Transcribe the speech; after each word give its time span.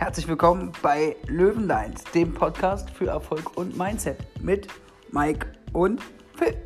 Herzlich 0.00 0.26
willkommen 0.28 0.72
bei 0.80 1.14
Löwenlines, 1.26 2.04
dem 2.14 2.32
Podcast 2.32 2.88
für 2.88 3.08
Erfolg 3.08 3.58
und 3.58 3.76
Mindset 3.76 4.16
mit 4.42 4.66
Mike 5.10 5.52
und 5.74 6.00
Phil. 6.36 6.56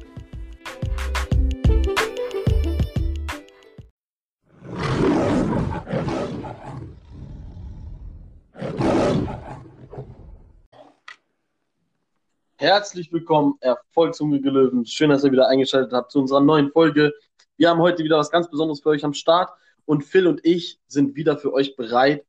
Herzlich 12.58 13.12
willkommen, 13.12 13.56
erfolgshungrige 13.58 14.48
Löwen. 14.48 14.86
Schön, 14.86 15.10
dass 15.10 15.24
ihr 15.24 15.32
wieder 15.32 15.48
eingeschaltet 15.48 15.92
habt 15.92 16.12
zu 16.12 16.20
unserer 16.20 16.40
neuen 16.40 16.70
Folge. 16.70 17.12
Wir 17.56 17.68
haben 17.68 17.80
heute 17.80 18.04
wieder 18.04 18.18
was 18.18 18.30
ganz 18.30 18.48
Besonderes 18.48 18.80
für 18.80 18.90
euch 18.90 19.04
am 19.04 19.12
Start 19.12 19.50
und 19.86 20.04
Phil 20.04 20.28
und 20.28 20.40
ich 20.44 20.78
sind 20.86 21.16
wieder 21.16 21.36
für 21.36 21.52
euch 21.52 21.74
bereit. 21.74 22.24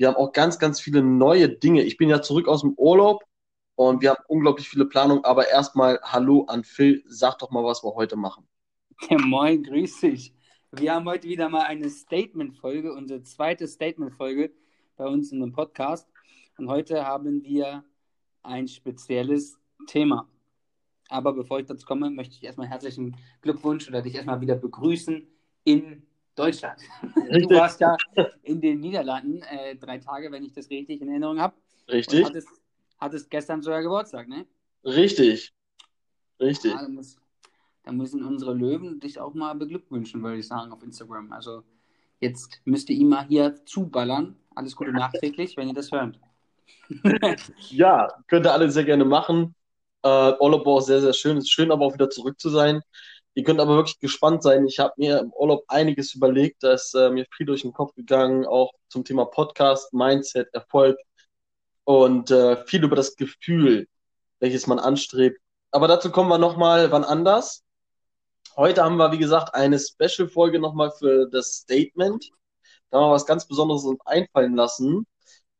Wir 0.00 0.08
haben 0.08 0.16
auch 0.16 0.32
ganz, 0.32 0.58
ganz 0.58 0.80
viele 0.80 1.02
neue 1.02 1.50
Dinge. 1.50 1.82
Ich 1.82 1.98
bin 1.98 2.08
ja 2.08 2.22
zurück 2.22 2.48
aus 2.48 2.62
dem 2.62 2.72
Urlaub 2.78 3.22
und 3.74 4.00
wir 4.00 4.12
haben 4.12 4.24
unglaublich 4.28 4.66
viele 4.66 4.86
Planungen. 4.86 5.26
Aber 5.26 5.50
erstmal 5.50 6.00
Hallo 6.02 6.46
an 6.48 6.64
Phil. 6.64 7.04
Sag 7.04 7.38
doch 7.40 7.50
mal, 7.50 7.62
was 7.64 7.84
wir 7.84 7.94
heute 7.94 8.16
machen. 8.16 8.48
Ja, 9.10 9.18
moin, 9.18 9.62
grüß 9.62 10.00
dich. 10.00 10.32
Wir 10.72 10.94
haben 10.94 11.04
heute 11.04 11.28
wieder 11.28 11.50
mal 11.50 11.64
eine 11.64 11.90
Statement-Folge, 11.90 12.94
unsere 12.94 13.20
zweite 13.24 13.68
Statement-Folge 13.68 14.54
bei 14.96 15.06
uns 15.06 15.32
in 15.32 15.40
dem 15.40 15.52
Podcast. 15.52 16.08
Und 16.56 16.70
heute 16.70 17.04
haben 17.06 17.44
wir 17.44 17.84
ein 18.42 18.68
spezielles 18.68 19.58
Thema. 19.86 20.26
Aber 21.10 21.34
bevor 21.34 21.60
ich 21.60 21.66
dazu 21.66 21.84
komme, 21.84 22.08
möchte 22.08 22.36
ich 22.36 22.42
erstmal 22.42 22.68
herzlichen 22.68 23.18
Glückwunsch 23.42 23.86
oder 23.86 24.00
dich 24.00 24.14
erstmal 24.14 24.40
wieder 24.40 24.54
begrüßen 24.54 25.26
in 25.64 26.06
Deutschland. 26.44 26.80
Richtig. 27.16 27.48
Du 27.48 27.54
warst 27.56 27.80
ja 27.80 27.96
in 28.42 28.60
den 28.60 28.80
Niederlanden 28.80 29.42
äh, 29.42 29.76
drei 29.76 29.98
Tage, 29.98 30.30
wenn 30.32 30.44
ich 30.44 30.52
das 30.52 30.68
richtig 30.70 31.00
in 31.00 31.08
Erinnerung 31.08 31.40
habe. 31.40 31.54
Richtig. 31.88 32.20
Und 32.20 32.26
hattest, 32.26 32.48
hattest 32.98 33.30
gestern 33.30 33.62
sogar 33.62 33.82
Geburtstag, 33.82 34.28
ne? 34.28 34.46
Richtig. 34.84 35.52
Richtig. 36.40 36.72
Ja, 36.72 36.82
da, 36.82 36.88
muss, 36.88 37.16
da 37.84 37.92
müssen 37.92 38.24
unsere 38.24 38.54
Löwen 38.54 39.00
dich 39.00 39.20
auch 39.20 39.34
mal 39.34 39.54
beglückwünschen, 39.54 40.22
würde 40.22 40.38
ich 40.38 40.48
sagen, 40.48 40.72
auf 40.72 40.82
Instagram. 40.82 41.32
Also 41.32 41.62
jetzt 42.20 42.60
müsst 42.64 42.90
ihr 42.90 42.96
ihm 42.96 43.10
mal 43.10 43.26
hier 43.26 43.54
zuballern. 43.66 44.36
Alles 44.54 44.74
Gute 44.74 44.92
nachträglich, 44.92 45.56
wenn 45.56 45.68
ihr 45.68 45.74
das 45.74 45.92
hört. 45.92 46.18
ja, 47.70 48.08
könnt 48.26 48.46
ihr 48.46 48.52
alle 48.52 48.70
sehr 48.70 48.84
gerne 48.84 49.04
machen. 49.04 49.54
Äh, 50.02 50.08
auch 50.08 50.80
sehr, 50.80 51.00
sehr 51.00 51.12
schön. 51.12 51.36
Es 51.36 51.44
ist 51.44 51.50
schön, 51.50 51.70
aber 51.70 51.86
auch 51.86 51.94
wieder 51.94 52.08
zurück 52.08 52.40
zu 52.40 52.48
sein. 52.48 52.80
Ihr 53.34 53.44
könnt 53.44 53.60
aber 53.60 53.76
wirklich 53.76 54.00
gespannt 54.00 54.42
sein. 54.42 54.66
Ich 54.66 54.78
habe 54.78 54.94
mir 54.96 55.20
im 55.20 55.32
Urlaub 55.32 55.64
einiges 55.68 56.14
überlegt. 56.14 56.62
Da 56.62 56.72
ist 56.72 56.94
äh, 56.94 57.10
mir 57.10 57.26
viel 57.36 57.46
durch 57.46 57.62
den 57.62 57.72
Kopf 57.72 57.94
gegangen, 57.94 58.44
auch 58.44 58.72
zum 58.88 59.04
Thema 59.04 59.24
Podcast, 59.24 59.92
Mindset, 59.92 60.48
Erfolg 60.52 60.98
und 61.84 62.30
äh, 62.30 62.64
viel 62.66 62.84
über 62.84 62.96
das 62.96 63.16
Gefühl, 63.16 63.86
welches 64.40 64.66
man 64.66 64.78
anstrebt. 64.78 65.40
Aber 65.70 65.86
dazu 65.86 66.10
kommen 66.10 66.28
wir 66.28 66.38
nochmal 66.38 66.90
wann 66.90 67.04
anders. 67.04 67.62
Heute 68.56 68.82
haben 68.82 68.96
wir, 68.96 69.12
wie 69.12 69.18
gesagt, 69.18 69.54
eine 69.54 69.78
Special-Folge 69.78 70.58
nochmal 70.58 70.90
für 70.90 71.28
das 71.30 71.58
Statement. 71.58 72.30
Da 72.90 72.98
haben 72.98 73.08
wir 73.08 73.12
was 73.12 73.26
ganz 73.26 73.46
Besonderes 73.46 73.84
uns 73.84 74.00
einfallen 74.04 74.56
lassen. 74.56 75.06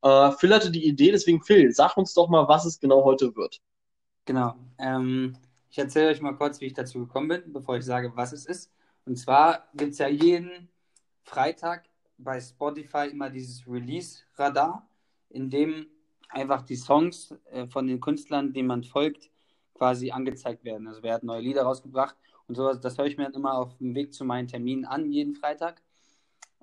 Äh, 0.03 0.33
Phil 0.33 0.53
hatte 0.53 0.71
die 0.71 0.87
Idee, 0.87 1.13
deswegen 1.13 1.43
Phil, 1.43 1.71
sag 1.73 1.97
uns 1.97 2.15
doch 2.15 2.29
mal, 2.29 2.49
was 2.49 2.65
es 2.65 2.81
genau 2.81 3.05
heute 3.05 3.37
wird. 3.37 3.61
Genau. 4.25 4.55
Ähm, 4.79 5.37
ich 5.71 5.79
erzähle 5.79 6.11
euch 6.11 6.21
mal 6.21 6.37
kurz, 6.37 6.61
wie 6.61 6.67
ich 6.67 6.75
dazu 6.75 7.01
gekommen 7.01 7.29
bin, 7.29 7.53
bevor 7.53 7.77
ich 7.77 7.85
sage, 7.85 8.13
was 8.17 8.33
es 8.33 8.47
ist. 8.47 8.73
Und 9.05 9.17
zwar 9.17 9.69
gibt 9.75 9.93
es 9.93 9.99
ja 9.99 10.09
jeden 10.09 10.69
Freitag 11.23 11.89
bei 12.19 12.41
Spotify 12.41 13.09
immer 13.11 13.31
dieses 13.31 13.67
Release-Radar, 13.67 14.89
in 15.31 15.49
dem 15.49 15.87
einfach 16.29 16.63
die 16.63 16.77
Songs 16.77 17.35
äh, 17.51 17.67
von 17.67 17.87
den 17.87 18.01
Künstlern, 18.01 18.53
denen 18.53 18.69
man 18.69 18.85
folgt, 18.85 19.31
quasi 19.75 20.11
angezeigt 20.11 20.65
werden. 20.65 20.87
Also 20.89 21.03
wer 21.03 21.15
hat 21.15 21.23
neue 21.23 21.41
Lieder 21.41 21.63
rausgebracht 21.63 22.17
und 22.47 22.57
sowas. 22.57 22.81
Das 22.81 22.99
höre 22.99 23.07
ich 23.07 23.17
mir 23.17 23.25
dann 23.25 23.35
immer 23.35 23.55
auf 23.55 23.77
dem 23.79 23.95
Weg 23.95 24.13
zu 24.13 24.25
meinen 24.25 24.49
Terminen 24.49 24.85
an, 24.85 25.11
jeden 25.11 25.35
Freitag. 25.35 25.83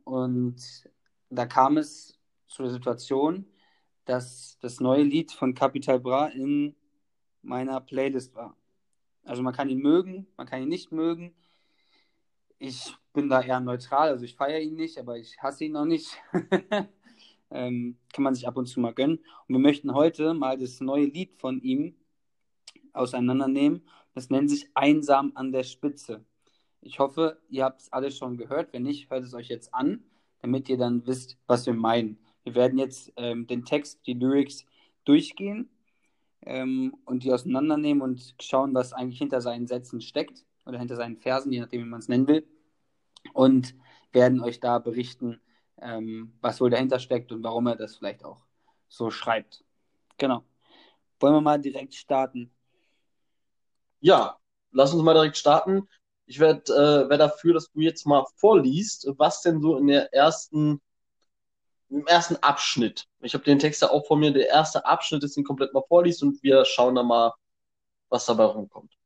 Und 0.04 0.90
da 1.30 1.46
kam 1.46 1.78
es 1.78 2.20
zu 2.48 2.64
der 2.64 2.72
Situation, 2.72 3.46
dass 4.06 4.58
das 4.62 4.80
neue 4.80 5.04
Lied 5.04 5.32
von 5.32 5.54
Capital 5.54 6.00
Bra 6.00 6.28
in 6.28 6.76
meiner 7.42 7.82
Playlist 7.82 8.36
war. 8.36 8.56
Also 9.28 9.44
man 9.44 9.54
kann 9.54 9.70
ihn 9.70 9.80
mögen, 9.80 10.26
man 10.38 10.48
kann 10.48 10.62
ihn 10.62 10.70
nicht 10.70 10.94
mögen. 10.94 11.36
Ich 12.60 12.96
bin 13.14 13.28
da 13.28 13.42
eher 13.42 13.60
neutral, 13.60 14.10
also 14.10 14.24
ich 14.24 14.36
feiere 14.36 14.62
ihn 14.62 14.76
nicht, 14.76 14.98
aber 14.98 15.18
ich 15.18 15.38
hasse 15.42 15.66
ihn 15.66 15.76
auch 15.76 15.86
nicht. 15.86 16.18
ähm, 17.52 17.98
kann 18.14 18.24
man 18.24 18.34
sich 18.34 18.48
ab 18.48 18.56
und 18.56 18.68
zu 18.68 18.80
mal 18.80 18.94
gönnen. 18.94 19.18
Und 19.18 19.56
wir 19.56 19.60
möchten 19.60 19.94
heute 19.94 20.34
mal 20.34 20.58
das 20.58 20.80
neue 20.80 21.06
Lied 21.06 21.36
von 21.36 21.62
ihm 21.62 21.96
auseinandernehmen. 22.94 23.86
Das 24.16 24.30
nennt 24.30 24.50
sich 24.50 24.70
Einsam 24.74 25.34
an 25.36 25.52
der 25.52 25.64
Spitze. 25.64 26.26
Ich 26.80 27.00
hoffe, 27.00 27.42
ihr 27.50 27.66
habt 27.66 27.82
es 27.82 27.92
alle 27.92 28.12
schon 28.12 28.38
gehört. 28.38 28.72
Wenn 28.72 28.84
nicht, 28.84 29.10
hört 29.10 29.26
es 29.26 29.34
euch 29.34 29.50
jetzt 29.50 29.74
an, 29.74 30.06
damit 30.42 30.70
ihr 30.70 30.78
dann 30.78 31.06
wisst, 31.06 31.38
was 31.48 31.66
wir 31.66 31.74
meinen. 31.74 32.18
Wir 32.46 32.56
werden 32.56 32.80
jetzt 32.80 33.12
ähm, 33.18 33.46
den 33.46 33.66
Text, 33.66 34.08
die 34.08 34.14
Lyrics 34.14 34.66
durchgehen 35.04 35.70
ähm, 36.48 36.96
und 37.06 37.24
die 37.24 37.34
auseinandernehmen 37.34 38.02
und 38.02 38.36
schauen, 38.40 38.74
was 38.74 38.94
eigentlich 38.94 39.20
hinter 39.20 39.42
seinen 39.42 39.68
Sätzen 39.68 40.02
steckt 40.02 40.46
oder 40.66 40.80
hinter 40.80 40.96
seinen 40.96 41.18
Versen, 41.18 41.52
je 41.52 41.60
nachdem, 41.60 41.82
wie 41.84 41.90
man 41.90 42.00
es 42.00 42.08
nennen 42.08 42.28
will. 42.28 42.48
Und 43.34 43.76
werden 44.14 44.42
euch 44.42 44.60
da 44.62 44.80
berichten, 44.80 45.42
ähm, 45.82 46.34
was 46.42 46.62
wohl 46.62 46.70
dahinter 46.70 47.00
steckt 47.00 47.32
und 47.32 47.44
warum 47.44 47.68
er 47.68 47.76
das 47.76 47.98
vielleicht 47.98 48.24
auch 48.24 48.46
so 48.88 49.12
schreibt. 49.12 49.66
Genau. 50.18 50.44
Wollen 51.20 51.34
wir 51.34 51.42
mal 51.42 51.60
direkt 51.60 51.94
starten? 51.94 52.52
Ja, 54.00 54.38
lass 54.72 54.94
uns 54.94 55.04
mal 55.04 55.14
direkt 55.14 55.38
starten. 55.38 55.88
Ich 56.26 56.40
werde 56.40 56.72
äh, 56.74 57.10
wär 57.10 57.18
dafür, 57.18 57.54
dass 57.54 57.72
du 57.72 57.82
jetzt 57.82 58.06
mal 58.06 58.26
vorliest, 58.38 59.10
was 59.18 59.42
denn 59.42 59.62
so 59.62 59.78
in 59.78 59.88
der 59.88 60.14
ersten 60.14 60.82
im 61.90 62.06
ersten 62.08 62.36
Abschnitt. 62.38 63.08
Ich 63.22 63.34
habe 63.34 63.44
den 63.44 63.60
Text 63.60 63.82
ja 63.82 63.90
auch 63.90 64.06
vor 64.06 64.18
mir. 64.18 64.32
Der 64.32 64.48
erste 64.48 64.86
Abschnitt 64.86 65.24
ist 65.24 65.38
den 65.38 65.44
komplett 65.44 65.74
mal 65.74 65.84
vorliest 65.88 66.24
und 66.24 66.42
wir 66.44 66.66
schauen 66.66 66.96
dann 66.96 67.08
mal, 67.08 67.34
was 68.10 68.26
dabei 68.26 68.46
rumkommt. 68.46 68.98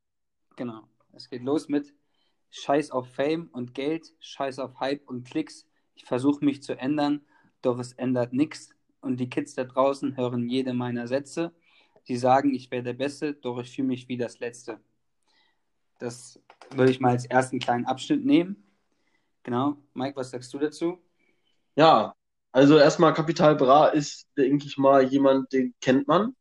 Genau. 0.55 0.81
Es 1.13 1.29
geht 1.29 1.43
los 1.43 1.67
mit 1.67 1.93
Scheiß 2.49 2.91
auf 2.91 3.07
Fame 3.13 3.49
und 3.51 3.73
Geld, 3.73 4.13
Scheiß 4.19 4.59
auf 4.59 4.79
Hype 4.79 5.07
und 5.07 5.25
Klicks. 5.25 5.67
Ich 5.95 6.05
versuche 6.05 6.43
mich 6.43 6.63
zu 6.63 6.77
ändern, 6.77 7.21
doch 7.61 7.79
es 7.79 7.93
ändert 7.93 8.33
nichts. 8.33 8.69
Und 9.01 9.17
die 9.19 9.29
Kids 9.29 9.55
da 9.55 9.63
draußen 9.63 10.17
hören 10.17 10.47
jede 10.47 10.73
meiner 10.73 11.07
Sätze. 11.07 11.53
Sie 12.03 12.17
sagen, 12.17 12.53
ich 12.53 12.69
wäre 12.71 12.83
der 12.83 12.93
Beste, 12.93 13.33
doch 13.33 13.59
ich 13.59 13.71
fühle 13.71 13.87
mich 13.87 14.07
wie 14.07 14.17
das 14.17 14.39
Letzte. 14.39 14.79
Das 15.99 16.39
würde 16.71 16.91
ich 16.91 16.99
mal 16.99 17.11
als 17.11 17.25
ersten 17.25 17.59
kleinen 17.59 17.85
Abschnitt 17.85 18.25
nehmen. 18.25 18.63
Genau. 19.43 19.77
Mike, 19.93 20.15
was 20.15 20.31
sagst 20.31 20.53
du 20.53 20.59
dazu? 20.59 20.99
Ja, 21.75 22.15
also 22.51 22.77
erstmal 22.77 23.13
Kapital 23.13 23.55
Bra 23.55 23.87
ist, 23.87 24.27
denke 24.37 24.65
ich 24.65 24.77
mal, 24.77 25.03
jemand, 25.03 25.53
den 25.53 25.73
kennt 25.79 26.07
man. 26.07 26.35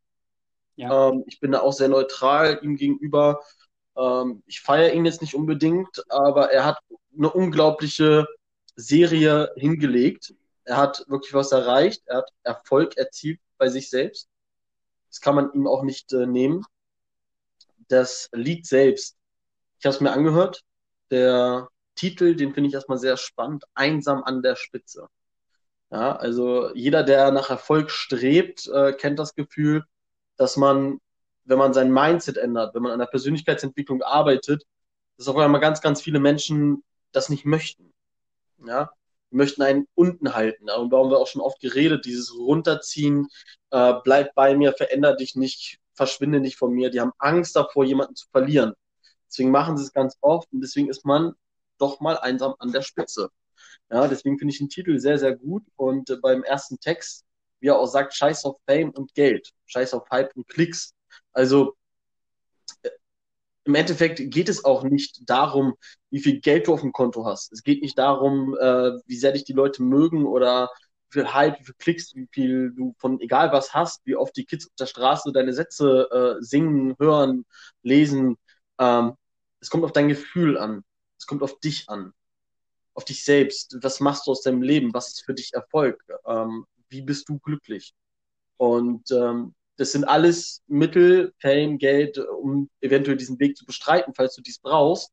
Ja. 0.75 1.09
Ähm, 1.09 1.23
ich 1.27 1.39
bin 1.39 1.51
da 1.51 1.61
auch 1.61 1.73
sehr 1.73 1.87
neutral 1.87 2.59
ihm 2.63 2.75
gegenüber. 2.75 3.41
Ähm, 3.95 4.43
ich 4.45 4.61
feiere 4.61 4.93
ihn 4.93 5.05
jetzt 5.05 5.21
nicht 5.21 5.35
unbedingt, 5.35 6.03
aber 6.09 6.51
er 6.51 6.65
hat 6.65 6.79
eine 7.17 7.31
unglaubliche 7.31 8.27
Serie 8.75 9.51
hingelegt. 9.55 10.33
Er 10.65 10.77
hat 10.77 11.05
wirklich 11.07 11.33
was 11.33 11.51
erreicht. 11.51 12.03
Er 12.05 12.17
hat 12.17 12.29
Erfolg 12.43 12.97
erzielt 12.97 13.39
bei 13.57 13.69
sich 13.69 13.89
selbst. 13.89 14.29
Das 15.09 15.21
kann 15.21 15.35
man 15.35 15.51
ihm 15.53 15.67
auch 15.67 15.83
nicht 15.83 16.11
äh, 16.13 16.25
nehmen. 16.25 16.65
Das 17.87 18.29
Lied 18.31 18.65
selbst, 18.65 19.17
ich 19.79 19.85
habe 19.85 19.95
es 19.95 20.01
mir 20.01 20.11
angehört. 20.11 20.63
Der 21.09 21.67
Titel, 21.95 22.35
den 22.35 22.53
finde 22.53 22.69
ich 22.69 22.73
erstmal 22.73 22.97
sehr 22.97 23.17
spannend. 23.17 23.65
Einsam 23.73 24.23
an 24.23 24.41
der 24.41 24.55
Spitze. 24.55 25.09
Ja, 25.91 26.15
also 26.15 26.73
jeder, 26.73 27.03
der 27.03 27.31
nach 27.31 27.49
Erfolg 27.49 27.91
strebt, 27.91 28.67
äh, 28.67 28.93
kennt 28.93 29.19
das 29.19 29.35
Gefühl, 29.35 29.83
dass 30.37 30.55
man, 30.55 30.99
wenn 31.43 31.57
man 31.57 31.73
sein 31.73 31.91
Mindset 31.91 32.37
ändert, 32.37 32.73
wenn 32.73 32.81
man 32.81 32.93
an 32.93 32.99
der 32.99 33.07
Persönlichkeitsentwicklung 33.07 34.01
arbeitet, 34.01 34.63
dass 35.17 35.27
auf 35.27 35.37
einmal 35.37 35.61
ganz, 35.61 35.81
ganz 35.81 36.01
viele 36.01 36.19
Menschen 36.19 36.83
das 37.11 37.29
nicht 37.29 37.45
möchten. 37.45 37.93
Ja, 38.65 38.91
die 39.31 39.35
möchten 39.35 39.61
einen 39.63 39.85
unten 39.93 40.33
halten. 40.33 40.67
Ja? 40.67 40.75
Und 40.77 40.91
da 40.91 40.97
haben 40.97 41.09
wir 41.09 41.19
auch 41.19 41.27
schon 41.27 41.41
oft 41.41 41.59
geredet, 41.59 42.05
dieses 42.05 42.33
Runterziehen, 42.33 43.27
äh, 43.71 43.93
bleib 44.03 44.33
bei 44.33 44.55
mir, 44.55 44.73
veränder 44.73 45.15
dich 45.15 45.35
nicht, 45.35 45.79
verschwinde 45.93 46.39
nicht 46.39 46.57
von 46.57 46.73
mir. 46.73 46.89
Die 46.89 47.01
haben 47.01 47.11
Angst 47.17 47.55
davor, 47.55 47.83
jemanden 47.83 48.15
zu 48.15 48.27
verlieren. 48.31 48.73
Deswegen 49.27 49.51
machen 49.51 49.77
sie 49.77 49.83
es 49.83 49.93
ganz 49.93 50.17
oft 50.21 50.51
und 50.53 50.61
deswegen 50.61 50.89
ist 50.89 51.05
man 51.05 51.33
doch 51.77 51.99
mal 51.99 52.17
einsam 52.17 52.55
an 52.59 52.71
der 52.71 52.81
Spitze. 52.81 53.29
Ja, 53.89 54.07
deswegen 54.07 54.37
finde 54.39 54.53
ich 54.53 54.59
den 54.59 54.69
Titel 54.69 54.99
sehr, 54.99 55.17
sehr 55.17 55.35
gut. 55.35 55.63
Und 55.75 56.09
äh, 56.09 56.17
beim 56.17 56.43
ersten 56.43 56.79
Text, 56.79 57.25
wie 57.59 57.67
er 57.67 57.79
auch 57.79 57.87
sagt, 57.87 58.13
Scheiß 58.13 58.45
auf 58.45 58.57
Fame 58.67 58.91
und 58.91 59.13
Geld, 59.13 59.51
Scheiß 59.65 59.93
auf 59.93 60.09
Hype 60.09 60.35
und 60.35 60.47
Klicks. 60.47 60.93
Also 61.33 61.75
äh, 62.83 62.89
im 63.65 63.75
Endeffekt 63.75 64.19
geht 64.31 64.49
es 64.49 64.65
auch 64.65 64.83
nicht 64.83 65.29
darum, 65.29 65.75
wie 66.09 66.21
viel 66.21 66.39
Geld 66.41 66.67
du 66.67 66.73
auf 66.73 66.81
dem 66.81 66.93
Konto 66.93 67.25
hast. 67.25 67.51
Es 67.53 67.63
geht 67.63 67.81
nicht 67.81 67.97
darum, 67.97 68.55
äh, 68.59 68.91
wie 69.05 69.17
sehr 69.17 69.33
dich 69.33 69.43
die 69.45 69.53
Leute 69.53 69.83
mögen 69.83 70.25
oder 70.25 70.69
wie 71.09 71.19
viel 71.19 71.33
Hype, 71.33 71.59
wie 71.59 71.65
viel 71.65 71.75
Klicks, 71.77 72.15
wie 72.15 72.27
viel 72.31 72.71
du 72.75 72.95
von 72.99 73.19
egal 73.21 73.51
was 73.51 73.73
hast, 73.73 74.01
wie 74.05 74.15
oft 74.15 74.35
die 74.37 74.45
Kids 74.45 74.67
auf 74.67 74.75
der 74.79 74.85
Straße 74.87 75.31
deine 75.31 75.53
Sätze 75.53 76.37
äh, 76.39 76.43
singen, 76.43 76.95
hören, 76.99 77.45
lesen. 77.83 78.37
Ähm, 78.79 79.13
es 79.59 79.69
kommt 79.69 79.83
auf 79.83 79.93
dein 79.93 80.09
Gefühl 80.09 80.57
an. 80.57 80.83
Es 81.19 81.27
kommt 81.27 81.43
auf 81.43 81.59
dich 81.59 81.87
an. 81.87 82.13
Auf 82.93 83.05
dich 83.05 83.23
selbst. 83.23 83.77
Was 83.81 83.99
machst 83.99 84.27
du 84.27 84.31
aus 84.31 84.41
deinem 84.41 84.61
Leben? 84.61 84.93
Was 84.93 85.09
ist 85.09 85.25
für 85.25 85.33
dich 85.33 85.53
Erfolg? 85.53 86.03
Ähm, 86.25 86.65
wie 86.89 87.01
bist 87.01 87.29
du 87.29 87.39
glücklich? 87.39 87.93
Und 88.57 89.09
ähm, 89.11 89.55
das 89.77 89.93
sind 89.93 90.03
alles 90.03 90.61
Mittel, 90.67 91.33
Fame, 91.39 91.77
Geld, 91.77 92.17
um 92.19 92.69
eventuell 92.81 93.17
diesen 93.17 93.39
Weg 93.39 93.57
zu 93.57 93.65
bestreiten, 93.65 94.13
falls 94.13 94.35
du 94.35 94.41
dies 94.41 94.59
brauchst. 94.59 95.11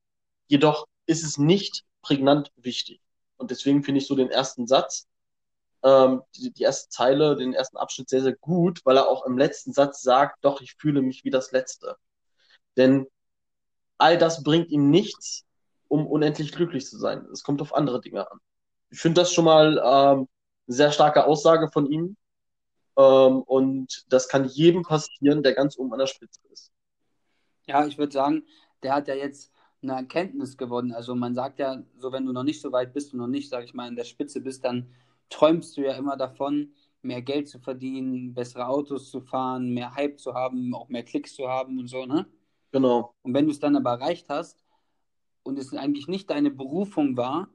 Jedoch 0.49 0.87
ist 1.07 1.25
es 1.25 1.39
nicht 1.39 1.85
prägnant 2.03 2.53
wichtig. 2.57 3.01
Und 3.37 3.51
deswegen 3.51 3.83
finde 3.83 4.01
ich 4.01 4.07
so 4.07 4.15
den 4.15 4.31
ersten 4.31 4.67
Satz, 4.67 5.07
ähm, 5.83 6.23
die, 6.37 6.53
die 6.53 6.65
erste 6.65 6.91
Zeile, 6.91 7.37
den 7.37 7.55
ersten 7.55 7.77
Abschnitt 7.77 8.09
sehr, 8.09 8.23
sehr 8.23 8.35
gut, 8.37 8.81
weil 8.85 8.97
er 8.97 9.09
auch 9.09 9.25
im 9.25 9.39
letzten 9.39 9.73
Satz 9.73 10.03
sagt, 10.03 10.45
doch, 10.45 10.61
ich 10.61 10.75
fühle 10.75 11.03
mich 11.03 11.25
wie 11.25 11.31
das 11.31 11.53
Letzte. 11.53 11.97
Denn 12.77 13.07
all 13.97 14.19
das 14.19 14.43
bringt 14.43 14.71
ihm 14.71 14.91
nichts, 14.91 15.45
um 15.89 16.07
unendlich 16.07 16.53
glücklich 16.53 16.87
zu 16.87 16.99
sein. 16.99 17.27
Es 17.33 17.43
kommt 17.43 17.61
auf 17.61 17.75
andere 17.75 18.01
Dinge 18.01 18.31
an. 18.31 18.39
Ich 18.91 19.01
finde 19.01 19.23
das 19.23 19.33
schon 19.33 19.45
mal 19.45 19.79
ähm, 19.79 20.29
eine 20.67 20.77
sehr 20.77 20.93
starke 20.93 21.25
Aussage 21.27 21.69
von 21.71 21.87
ihm. 21.87 22.17
Ähm, 22.97 23.43
und 23.43 24.05
das 24.09 24.29
kann 24.29 24.45
jedem 24.45 24.83
passieren, 24.83 25.43
der 25.43 25.55
ganz 25.55 25.79
oben 25.79 25.93
an 25.93 25.99
der 25.99 26.07
Spitze 26.07 26.41
ist. 26.51 26.73
Ja, 27.67 27.87
ich 27.87 27.99
würde 27.99 28.13
sagen, 28.13 28.45
der 28.83 28.95
hat 28.95 29.09
ja 29.09 29.15
jetzt 29.15 29.53
eine 29.83 29.93
Erkenntnis 29.93 30.57
gewonnen. 30.57 30.93
Also 30.93 31.15
man 31.15 31.35
sagt 31.35 31.59
ja, 31.59 31.83
so 31.99 32.13
wenn 32.13 32.27
du 32.27 32.33
noch 32.33 32.43
nicht 32.43 32.61
so 32.61 32.73
weit 32.73 32.93
bist 32.93 33.13
und 33.13 33.21
noch 33.21 33.29
nicht, 33.29 33.49
sag 33.49 33.65
ich 33.65 33.75
mal, 33.75 33.89
in 33.89 33.97
der 33.97 34.05
Spitze 34.05 34.41
bist, 34.41 34.65
dann 34.65 34.91
träumst 35.31 35.77
du 35.77 35.83
ja 35.83 35.93
immer 35.93 36.17
davon, 36.17 36.73
mehr 37.03 37.23
Geld 37.23 37.49
zu 37.49 37.61
verdienen, 37.61 38.35
bessere 38.35 38.67
Autos 38.67 39.11
zu 39.11 39.21
fahren, 39.21 39.71
mehr 39.71 39.95
Hype 39.95 40.19
zu 40.19 40.35
haben, 40.35 40.75
auch 40.75 40.89
mehr 40.89 41.05
Klicks 41.05 41.35
zu 41.35 41.49
haben 41.49 41.79
und 41.79 41.87
so, 41.87 42.07
ne? 42.07 42.27
Genau. 42.73 43.15
Und 43.23 43.35
wenn 43.35 43.47
du 43.47 43.53
es 43.53 43.61
dann 43.61 43.77
aber 43.77 43.91
erreicht 43.93 44.29
hast 44.29 44.65
und 45.49 45.59
es 45.59 45.73
eigentlich 45.73 46.09
nicht 46.09 46.29
deine 46.29 46.51
Berufung 46.51 47.17
war, 47.17 47.49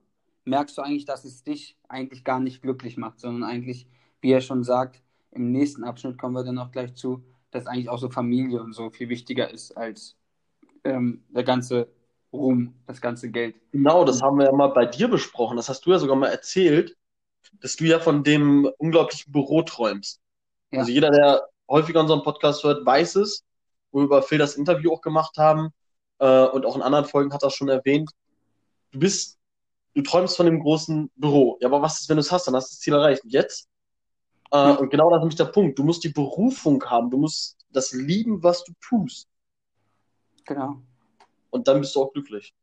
merkst 0.46 0.76
du 0.76 0.82
eigentlich, 0.82 1.06
dass 1.06 1.26
es 1.26 1.44
dich 1.44 1.78
eigentlich 1.88 2.24
gar 2.24 2.40
nicht 2.40 2.64
glücklich 2.64 2.98
macht, 2.98 3.20
sondern 3.20 3.48
eigentlich, 3.48 3.88
wie 4.20 4.32
er 4.32 4.42
schon 4.42 4.64
sagt, 4.64 5.04
im 5.30 5.52
nächsten 5.52 5.84
Abschnitt 5.84 6.18
kommen 6.18 6.34
wir 6.34 6.44
dann 6.44 6.58
auch 6.58 6.72
gleich 6.72 6.96
zu, 6.96 7.24
dass 7.52 7.68
eigentlich 7.68 7.90
auch 7.90 8.00
so 8.00 8.10
Familie 8.10 8.64
und 8.64 8.74
so 8.74 8.90
viel 8.90 9.10
wichtiger 9.10 9.52
ist 9.52 9.78
als 9.78 10.16
ähm, 10.84 11.24
der 11.30 11.44
ganze 11.44 11.88
Ruhm, 12.34 12.74
das 12.88 13.00
ganze 13.00 13.30
Geld. 13.30 13.56
Genau, 13.72 14.04
das 14.06 14.24
haben 14.24 14.40
wir 14.40 14.46
ja 14.46 14.52
mal 14.52 14.70
bei 14.70 14.88
dir 14.88 15.08
besprochen. 15.08 15.56
Das 15.56 15.70
hast 15.70 15.86
du 15.86 15.92
ja 15.92 16.00
sogar 16.00 16.16
mal 16.16 16.30
erzählt, 16.30 16.98
dass 17.62 17.76
du 17.76 17.86
ja 17.86 18.00
von 18.00 18.24
dem 18.24 18.68
unglaublichen 18.80 19.32
Büro 19.32 19.62
träumst. 19.62 20.20
Ja. 20.72 20.80
Also 20.80 20.92
jeder, 20.92 21.12
der 21.12 21.48
häufiger 21.70 22.00
unseren 22.00 22.24
Podcast 22.24 22.64
hört, 22.64 22.84
weiß 22.88 23.18
es, 23.18 23.46
wo 23.92 24.00
wir 24.00 24.06
über 24.06 24.24
Phil 24.24 24.40
das 24.40 24.56
Interview 24.56 24.92
auch 24.92 25.02
gemacht 25.02 25.38
haben 25.38 25.72
äh, 26.24 26.48
und 26.48 26.66
auch 26.66 26.78
in 26.78 26.82
anderen 26.82 27.06
Folgen 27.06 27.34
hat 27.34 27.44
er 27.44 27.50
schon 27.50 27.68
erwähnt. 27.68 28.10
Du 28.92 29.00
bist, 29.00 29.38
du 29.94 30.02
träumst 30.02 30.38
von 30.38 30.46
dem 30.46 30.62
großen 30.62 31.12
Büro. 31.18 31.58
Ja, 31.60 31.68
aber 31.68 31.82
was 31.82 32.00
ist, 32.00 32.08
wenn 32.08 32.16
du 32.16 32.22
es 32.22 32.32
hast? 32.32 32.48
Dann 32.48 32.56
hast 32.56 32.70
du 32.70 32.76
das 32.76 32.80
Ziel 32.80 32.94
erreicht. 32.94 33.24
Jetzt? 33.26 33.68
Äh, 34.52 34.56
ja. 34.56 34.76
Und 34.76 34.90
genau 34.90 35.10
das 35.10 35.18
ist 35.18 35.22
nämlich 35.22 35.36
der 35.36 35.46
Punkt. 35.46 35.78
Du 35.78 35.84
musst 35.84 36.04
die 36.04 36.10
Berufung 36.10 36.82
haben. 36.86 37.10
Du 37.12 37.18
musst 37.18 37.58
das 37.72 37.92
lieben, 37.92 38.42
was 38.42 38.64
du 38.64 38.72
tust. 38.80 39.28
Genau. 40.46 40.82
Und 41.50 41.68
dann 41.68 41.82
bist 41.82 41.94
du 41.94 42.04
auch 42.04 42.14
glücklich. 42.14 42.54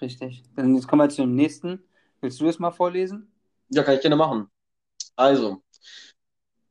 Richtig. 0.00 0.42
Dann 0.56 0.74
jetzt 0.74 0.88
kommen 0.88 1.02
wir 1.02 1.10
zu 1.10 1.20
dem 1.20 1.34
nächsten. 1.34 1.84
Willst 2.22 2.40
du 2.40 2.48
es 2.48 2.58
mal 2.58 2.70
vorlesen? 2.70 3.30
Ja, 3.68 3.82
kann 3.82 3.96
ich 3.96 4.00
gerne 4.00 4.16
machen. 4.16 4.50
Also, 5.14 5.62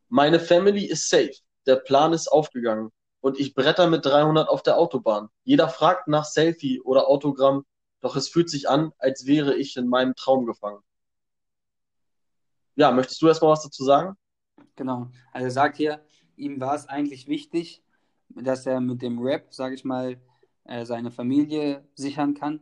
meine 0.07 0.39
Family 0.39 0.85
ist 0.85 1.07
safe. 1.09 1.33
Der 1.67 1.75
Plan 1.75 2.11
ist 2.11 2.27
aufgegangen. 2.27 2.91
Und 3.21 3.39
ich 3.39 3.53
bretter 3.53 3.87
mit 3.87 4.05
300 4.05 4.47
auf 4.47 4.63
der 4.63 4.77
Autobahn. 4.77 5.29
Jeder 5.43 5.67
fragt 5.67 6.07
nach 6.07 6.25
Selfie 6.25 6.79
oder 6.81 7.07
Autogramm, 7.07 7.65
doch 8.01 8.15
es 8.15 8.29
fühlt 8.29 8.49
sich 8.49 8.69
an, 8.69 8.93
als 8.97 9.25
wäre 9.25 9.55
ich 9.55 9.75
in 9.75 9.87
meinem 9.87 10.15
Traum 10.15 10.45
gefangen. 10.45 10.79
Ja, 12.75 12.91
möchtest 12.91 13.21
du 13.21 13.27
erstmal 13.27 13.51
was 13.51 13.63
dazu 13.63 13.83
sagen? 13.83 14.15
Genau. 14.75 15.07
Also 15.33 15.45
er 15.45 15.51
sagt 15.51 15.75
hier, 15.75 16.01
ihm 16.37 16.61
war 16.61 16.75
es 16.75 16.87
eigentlich 16.87 17.27
wichtig, 17.27 17.83
dass 18.29 18.65
er 18.65 18.79
mit 18.79 19.01
dem 19.01 19.19
Rap, 19.19 19.53
sage 19.53 19.75
ich 19.75 19.83
mal, 19.83 20.17
äh, 20.63 20.85
seine 20.85 21.11
Familie 21.11 21.85
sichern 21.95 22.35
kann. 22.35 22.61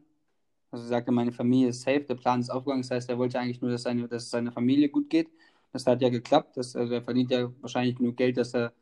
Also 0.72 0.86
er 0.86 0.90
sagte, 0.90 1.12
meine 1.12 1.32
Familie 1.32 1.70
ist 1.70 1.82
safe, 1.82 2.02
der 2.02 2.16
Plan 2.16 2.40
ist 2.40 2.50
aufgegangen. 2.50 2.82
Das 2.82 2.92
heißt, 2.92 3.10
er 3.10 3.20
wollte 3.20 3.40
eigentlich 3.40 3.62
nur, 3.62 3.70
dass 3.70 3.84
seine, 3.84 4.08
dass 4.08 4.30
seine 4.30 4.52
Familie 4.52 4.90
gut 4.90 5.10
geht. 5.10 5.30
Das 5.72 5.86
hat 5.86 6.02
ja 6.02 6.10
geklappt. 6.10 6.58
Das, 6.58 6.76
also 6.76 6.94
er 6.94 7.04
verdient 7.04 7.32
ja 7.32 7.52
wahrscheinlich 7.62 7.96
genug 7.96 8.18
Geld, 8.18 8.38
dass 8.38 8.56
er 8.56 8.74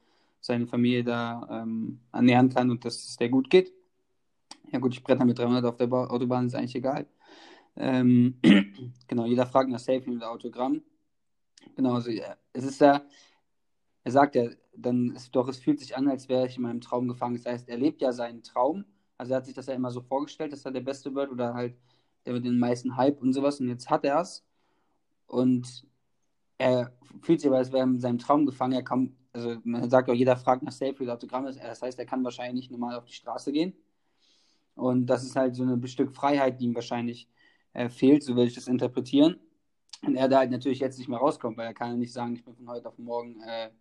seine 0.45 0.67
Familie 0.67 1.03
da 1.03 1.47
ähm, 1.49 1.99
ernähren 2.11 2.49
kann 2.49 2.69
und 2.69 2.85
dass 2.85 2.95
es 2.95 3.17
der 3.17 3.29
gut 3.29 3.49
geht. 3.49 3.73
Ja 4.71 4.79
gut, 4.79 4.93
ich 4.93 5.03
bretter 5.03 5.25
mit 5.25 5.37
300 5.39 5.65
auf 5.65 5.77
der 5.77 5.87
ba 5.87 6.07
Autobahn, 6.07 6.47
ist 6.47 6.55
eigentlich 6.55 6.75
egal. 6.75 7.07
Ähm, 7.75 8.39
genau, 9.07 9.25
jeder 9.25 9.45
fragt 9.45 9.69
nach 9.69 9.79
Selfie 9.79 10.11
und 10.11 10.23
Autogramm. 10.23 10.81
Genau, 11.75 11.93
also 11.93 12.11
es 12.53 12.63
ist 12.63 12.81
ja, 12.81 13.03
er 14.03 14.11
sagt 14.11 14.35
ja, 14.35 14.49
dann 14.75 15.11
ist 15.15 15.35
doch, 15.35 15.47
es 15.47 15.57
fühlt 15.57 15.79
sich 15.79 15.95
an, 15.95 16.07
als 16.07 16.29
wäre 16.29 16.47
ich 16.47 16.57
in 16.57 16.63
meinem 16.63 16.81
Traum 16.81 17.07
gefangen. 17.07 17.35
Das 17.35 17.45
heißt, 17.45 17.69
er 17.69 17.77
lebt 17.77 18.01
ja 18.01 18.11
seinen 18.11 18.43
Traum 18.43 18.85
also 19.17 19.33
er 19.33 19.37
hat 19.37 19.45
sich 19.45 19.53
das 19.53 19.67
ja 19.67 19.73
immer 19.73 19.91
so 19.91 20.01
vorgestellt, 20.01 20.51
dass 20.51 20.65
er 20.65 20.71
der 20.71 20.81
Beste 20.81 21.13
wird 21.15 21.31
oder 21.31 21.53
halt 21.53 21.75
der 22.25 22.33
mit 22.33 22.45
den 22.45 22.59
meisten 22.59 22.97
Hype 22.97 23.21
und 23.21 23.33
sowas. 23.33 23.59
Und 23.59 23.69
jetzt 23.69 23.89
hat 23.89 24.03
er 24.03 24.19
es. 24.19 24.43
Und 25.27 25.85
er 26.57 26.93
fühlt 27.21 27.39
sich 27.41 27.49
aber, 27.49 27.57
als 27.57 27.71
wäre 27.71 27.83
er 27.83 27.85
in 27.85 27.99
seinem 27.99 28.17
Traum 28.17 28.45
gefangen. 28.45 28.73
Er 28.73 28.83
kann, 28.83 29.15
also 29.35 29.57
man 29.65 29.89
sagt 29.89 30.09
auch, 30.09 30.13
jeder 30.13 30.37
fragt 30.37 30.63
nach 30.63 30.71
Selfie 30.71 31.03
oder 31.03 31.13
Autogramm. 31.13 31.45
Das 31.45 31.81
heißt, 31.81 31.99
er 31.99 32.05
kann 32.05 32.23
wahrscheinlich 32.23 32.55
nicht 32.55 32.71
normal 32.71 32.95
auf 32.95 33.05
die 33.05 33.13
Straße 33.13 33.51
gehen. 33.51 33.73
Und 34.75 35.07
das 35.07 35.23
ist 35.23 35.35
halt 35.35 35.55
so 35.55 35.63
ein 35.63 35.87
Stück 35.87 36.15
Freiheit, 36.15 36.59
die 36.59 36.65
ihm 36.65 36.75
wahrscheinlich 36.75 37.27
äh, 37.73 37.89
fehlt, 37.89 38.23
so 38.23 38.35
würde 38.35 38.47
ich 38.47 38.55
das 38.55 38.67
interpretieren. 38.67 39.37
Und 40.01 40.15
er 40.15 40.29
da 40.29 40.39
halt 40.39 40.51
natürlich 40.51 40.79
jetzt 40.79 40.97
nicht 40.97 41.09
mehr 41.09 41.19
rauskommt, 41.19 41.57
weil 41.57 41.67
er 41.67 41.73
kann 41.73 41.91
ja 41.91 41.97
nicht 41.97 42.13
sagen, 42.13 42.35
ich 42.35 42.45
bin 42.45 42.55
von 42.55 42.69
heute 42.69 42.87
auf 42.87 42.97
morgen 42.97 43.41
äh, 43.41 43.71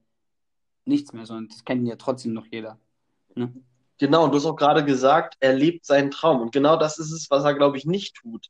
nichts 0.85 1.12
mehr, 1.12 1.25
sondern 1.25 1.49
das 1.49 1.65
kennt 1.65 1.87
ja 1.87 1.97
trotzdem 1.97 2.33
noch 2.33 2.47
jeder. 2.47 2.79
Ne? 3.37 3.53
Genau, 3.99 4.25
und 4.25 4.33
du 4.33 4.37
hast 4.37 4.47
auch 4.47 4.56
gerade 4.56 4.85
gesagt, 4.85 5.37
er 5.39 5.55
lebt 5.55 5.85
seinen 5.85 6.11
Traum. 6.11 6.41
Und 6.41 6.53
genau 6.53 6.77
das 6.77 6.99
ist 6.99 7.12
es, 7.12 7.31
was 7.31 7.45
er, 7.45 7.55
glaube 7.55 7.77
ich, 7.77 7.87
nicht 7.87 8.17
tut. 8.17 8.49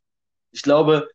Ich 0.53 0.63
glaube, 0.63 1.09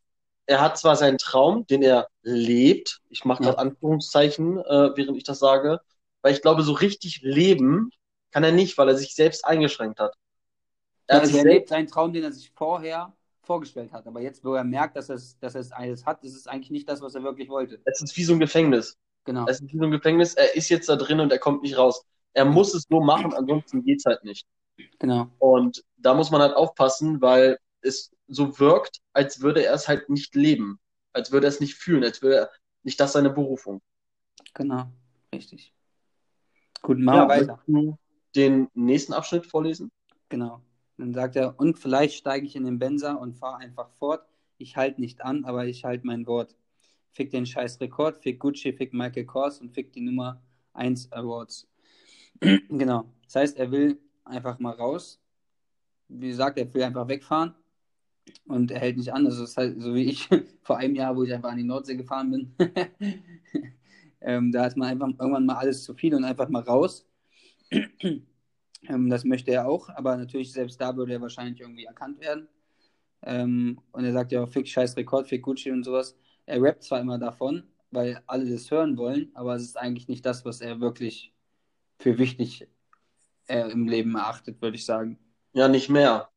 er 0.50 0.62
hat 0.62 0.78
zwar 0.78 0.96
seinen 0.96 1.18
Traum, 1.18 1.66
den 1.68 1.82
er 1.82 2.08
lebt, 2.22 3.02
ich 3.10 3.26
mache 3.26 3.44
gerade 3.44 3.58
ja. 3.58 3.62
Anführungszeichen, 3.62 4.58
äh, 4.58 4.92
während 4.96 5.18
ich 5.18 5.24
das 5.24 5.40
sage, 5.40 5.80
weil 6.22 6.34
ich 6.34 6.42
glaube, 6.42 6.64
so 6.64 6.74
richtig 6.74 7.22
leben 7.22 7.92
kann 8.32 8.44
er 8.44 8.52
nicht, 8.52 8.78
weil 8.78 8.90
er 8.90 8.98
sich 8.98 9.16
selbst 9.16 9.46
eingeschränkt 9.46 10.00
hat. 10.00 10.16
Er, 11.08 11.18
ja, 11.18 11.22
also 11.22 11.38
er 11.38 11.44
lebt 11.46 11.70
seinen 11.70 11.88
Traum, 11.88 12.14
den 12.14 12.24
er 12.24 12.32
sich 12.32 12.52
vorher 12.52 13.14
vorgestellt 13.42 13.92
hat. 13.92 14.06
Aber 14.06 14.22
jetzt, 14.22 14.44
wo 14.44 14.54
er 14.54 14.64
merkt, 14.64 14.96
dass 14.96 15.10
er 15.10 15.16
es, 15.16 15.40
dass 15.40 15.56
er 15.56 15.62
es 15.62 15.72
alles 15.72 16.06
hat, 16.06 16.24
ist 16.24 16.36
es 16.36 16.46
eigentlich 16.46 16.72
nicht 16.72 16.90
das, 16.90 17.02
was 17.02 17.16
er 17.16 17.24
wirklich 17.24 17.50
wollte. 17.50 17.80
Es 17.86 18.02
ist 18.02 18.16
wie 18.18 18.24
so 18.24 18.34
ein 18.34 18.40
Gefängnis. 18.40 18.98
Genau. 19.26 19.46
Es 19.48 19.62
ist 19.62 19.74
wie 19.74 19.78
so 19.78 19.86
ein 19.86 19.92
Gefängnis. 19.92 20.36
Er 20.36 20.56
ist 20.56 20.70
jetzt 20.70 20.90
da 20.90 20.96
drin 20.96 21.20
und 21.20 21.32
er 21.32 21.40
kommt 21.40 21.64
nicht 21.64 21.78
raus 21.78 22.06
er 22.34 22.46
muss 22.46 22.74
es 22.74 22.90
nur 22.90 23.04
machen, 23.04 23.34
ansonsten 23.34 23.84
geht 23.84 24.00
es 24.00 24.06
halt 24.06 24.24
nicht. 24.24 24.46
Genau. 25.00 25.28
Und 25.40 25.84
da 25.98 26.14
muss 26.14 26.32
man 26.32 26.42
halt 26.42 26.56
aufpassen, 26.56 27.22
weil 27.22 27.58
es 27.82 28.12
so 28.28 28.60
wirkt, 28.60 29.00
als 29.20 29.42
würde 29.42 29.66
er 29.66 29.74
es 29.74 29.90
halt 29.90 30.10
nicht 30.10 30.34
leben, 30.34 30.80
als 31.12 31.34
würde 31.34 31.48
er 31.48 31.50
es 31.50 31.60
nicht 31.60 31.76
fühlen, 31.76 32.06
als 32.06 32.22
würde 32.22 32.36
er 32.38 32.50
nicht 32.84 32.98
das 33.02 33.12
seine 33.12 33.30
Berufung. 33.30 33.82
Genau, 34.54 34.86
richtig. 35.36 35.74
Gut, 36.82 37.00
machen 37.00 37.18
ja, 37.18 37.28
wir 37.28 37.42
weiter. 37.42 37.64
Du 37.68 37.98
den 38.36 38.70
nächsten 38.74 39.12
Abschnitt 39.12 39.46
vorlesen? 39.46 39.92
Genau. 40.30 40.62
Dann 40.98 41.14
sagt 41.14 41.36
er, 41.36 41.60
und 41.60 41.78
vielleicht 41.78 42.16
steige 42.16 42.46
ich 42.46 42.56
in 42.56 42.64
den 42.64 42.80
Benzer 42.80 43.20
und 43.20 43.34
fahre 43.34 43.58
einfach 43.58 43.90
fort. 44.00 44.26
Ich 44.58 44.78
halte 44.78 45.02
nicht 45.02 45.22
an, 45.22 45.44
aber 45.44 45.66
ich 45.66 45.84
halte 45.84 46.08
mein 46.08 46.26
Wort. 46.26 46.56
Fick 47.12 47.32
den 47.32 47.46
scheiß 47.46 47.82
Rekord, 47.82 48.20
fick 48.20 48.40
Gucci, 48.40 48.72
fick 48.72 48.94
Michael 48.94 49.26
Kors 49.26 49.60
und 49.60 49.72
fick 49.74 49.92
die 49.92 50.02
Nummer 50.02 50.42
1 50.74 51.12
Awards. 51.12 51.68
genau. 52.40 53.12
Das 53.26 53.36
heißt, 53.36 53.58
er 53.58 53.72
will 53.72 54.00
einfach 54.24 54.60
mal 54.60 54.76
raus. 54.76 55.20
Wie 56.08 56.30
gesagt, 56.30 56.58
er 56.58 56.74
will 56.74 56.84
einfach 56.84 57.08
wegfahren 57.10 57.56
und 58.48 58.72
er 58.72 58.80
hält 58.80 58.98
nicht 58.98 59.14
an. 59.14 59.26
Also, 59.26 59.42
das 59.42 59.52
ist 59.52 59.58
halt 59.58 59.82
so 59.82 59.94
wie 59.94 60.06
ich 60.06 60.28
vor 60.64 60.78
einem 60.78 60.96
Jahr, 60.96 61.16
wo 61.16 61.24
ich 61.24 61.34
einfach 61.34 61.52
an 61.52 61.58
die 61.58 61.64
Nordsee 61.64 61.96
gefahren 61.96 62.32
bin. 62.32 62.56
ähm, 64.22 64.52
da 64.52 64.66
ist 64.66 64.78
man 64.78 64.90
einfach 64.90 65.08
irgendwann 65.08 65.46
mal 65.46 65.56
alles 65.56 65.84
zu 65.84 65.94
viel 65.94 66.16
und 66.16 66.24
einfach 66.24 66.50
mal 66.50 66.64
raus. 66.64 67.08
ähm, 67.72 69.10
das 69.10 69.24
möchte 69.24 69.52
er 69.52 69.68
auch, 69.68 69.90
aber 69.90 70.18
natürlich 70.18 70.52
selbst 70.52 70.80
da 70.80 70.96
würde 70.96 71.14
er 71.14 71.22
wahrscheinlich 71.22 71.62
irgendwie 71.62 71.86
erkannt 71.86 72.20
werden. 72.20 72.48
Ähm, 73.22 73.82
und 73.92 74.06
er 74.06 74.14
sagt 74.14 74.32
ja 74.32 74.44
auch, 74.44 74.50
fick 74.50 74.68
scheiß 74.68 74.96
Rekord, 74.98 75.28
fick 75.28 75.42
Gucci 75.42 75.72
und 75.72 75.84
sowas. 75.84 76.18
Er 76.46 76.62
rappt 76.62 76.84
zwar 76.84 77.02
immer 77.02 77.18
davon, 77.18 77.64
weil 77.92 78.22
alle 78.28 78.50
das 78.50 78.72
hören 78.72 78.98
wollen, 78.98 79.32
aber 79.34 79.56
es 79.56 79.64
ist 79.64 79.78
eigentlich 79.78 80.08
nicht 80.08 80.26
das, 80.26 80.46
was 80.46 80.62
er 80.62 80.80
wirklich 80.80 81.34
für 82.00 82.18
wichtig 82.18 82.68
äh, 83.48 83.70
im 83.72 83.88
Leben 83.88 84.16
erachtet, 84.16 84.62
würde 84.62 84.78
ich 84.78 84.86
sagen. 84.86 85.20
Ja, 85.54 85.68
nicht 85.68 85.90
mehr. 85.90 86.30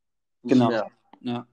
Nicht 0.42 0.54
genau. 0.54 0.68
Mehr. 0.68 0.90
Ja. 1.20 1.46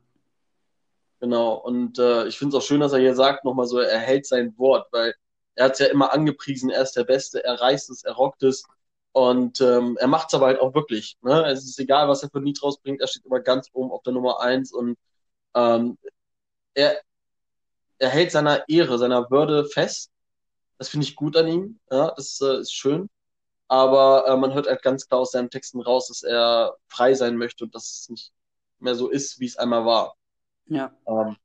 Genau. 1.20 1.54
Und 1.56 2.00
äh, 2.00 2.28
ich 2.28 2.38
finde 2.38 2.56
es 2.58 2.64
auch 2.64 2.66
schön, 2.68 2.80
dass 2.80 2.94
er 2.94 3.00
hier 3.00 3.16
sagt, 3.16 3.44
nochmal 3.44 3.68
so, 3.68 3.80
er 3.80 4.00
hält 4.00 4.26
sein 4.26 4.58
Wort, 4.58 4.88
weil 4.92 5.14
er 5.56 5.66
hat 5.66 5.74
es 5.74 5.80
ja 5.80 5.88
immer 5.88 6.14
angepriesen, 6.14 6.70
er 6.70 6.82
ist 6.84 6.94
der 6.96 7.04
Beste, 7.04 7.44
er 7.44 7.60
reißt 7.60 7.90
es, 7.90 8.04
er 8.04 8.14
rockt 8.14 8.44
es. 8.44 8.64
Und 9.12 9.60
ähm, 9.62 9.98
er 10.00 10.08
macht 10.08 10.30
es 10.30 10.34
aber 10.36 10.46
halt 10.48 10.60
auch 10.62 10.74
wirklich. 10.76 11.18
Ne? 11.22 11.46
Es 11.52 11.66
ist 11.66 11.80
egal, 11.80 12.08
was 12.08 12.24
er 12.24 12.30
für 12.30 12.40
Lied 12.40 12.62
rausbringt, 12.64 13.02
er 13.02 13.08
steht 13.08 13.26
immer 13.26 13.40
ganz 13.42 13.68
oben 13.74 13.92
auf 13.92 14.04
der 14.04 14.14
Nummer 14.14 14.40
eins 14.40 14.72
und 14.72 14.98
ähm, 15.56 15.98
er, 16.76 17.02
er 18.00 18.10
hält 18.10 18.32
seiner 18.32 18.68
Ehre, 18.70 18.98
seiner 18.98 19.30
Würde 19.32 19.66
fest. 19.66 20.12
Das 20.80 20.90
finde 20.90 21.06
ich 21.08 21.16
gut 21.16 21.38
an 21.38 21.48
ihm. 21.48 21.80
Ja, 21.92 22.12
das 22.16 22.42
äh, 22.42 22.60
ist 22.62 22.74
schön. 22.74 23.10
Aber 23.70 24.28
äh, 24.28 24.38
man 24.38 24.54
hört 24.54 24.68
halt 24.68 24.84
ganz 24.84 25.08
klar 25.08 25.22
aus 25.22 25.32
seinen 25.34 25.50
Texten 25.52 25.82
raus, 25.82 26.10
dass 26.10 26.24
er 26.24 26.78
frei 26.90 27.16
sein 27.16 27.38
möchte 27.38 27.66
und 27.66 27.76
dass 27.76 27.86
es 28.02 28.10
nicht 28.10 28.34
mehr 28.80 28.96
so 28.96 29.10
ist, 29.10 29.40
wie 29.42 29.48
es 29.48 29.58
einmal 29.58 29.86
war. 29.86 30.16
Ja. 30.70 30.96
Ähm, 31.06 31.36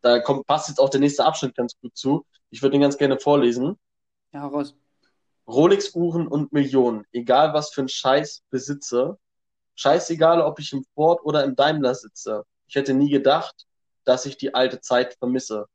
da 0.00 0.20
kommt, 0.20 0.46
passt 0.46 0.68
jetzt 0.68 0.78
auch 0.78 0.88
der 0.88 1.00
nächste 1.00 1.24
Abschnitt 1.24 1.54
ganz 1.54 1.74
gut 1.80 1.96
zu. 1.96 2.24
Ich 2.50 2.62
würde 2.62 2.72
den 2.72 2.80
ganz 2.80 2.96
gerne 2.96 3.18
vorlesen. 3.18 3.76
Ja, 4.32 4.46
raus. 4.46 4.74
Rolex-Uhren 5.46 6.28
und 6.28 6.52
Millionen, 6.52 7.04
egal 7.12 7.54
was 7.54 7.70
für 7.70 7.82
ein 7.82 7.88
Scheiß 7.88 8.42
besitze. 8.50 9.18
Scheißegal, 9.74 10.42
ob 10.42 10.58
ich 10.58 10.72
im 10.72 10.84
Ford 10.94 11.20
oder 11.24 11.44
im 11.44 11.56
Daimler 11.56 11.94
sitze. 11.94 12.44
Ich 12.66 12.74
hätte 12.74 12.94
nie 12.94 13.10
gedacht, 13.10 13.66
dass 14.04 14.26
ich 14.26 14.36
die 14.36 14.54
alte 14.54 14.80
Zeit 14.80 15.14
vermisse. 15.14 15.66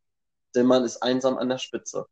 Denn 0.56 0.68
man 0.68 0.84
ist 0.84 1.02
einsam 1.02 1.38
an 1.38 1.50
der 1.50 1.58
Spitze. 1.58 2.06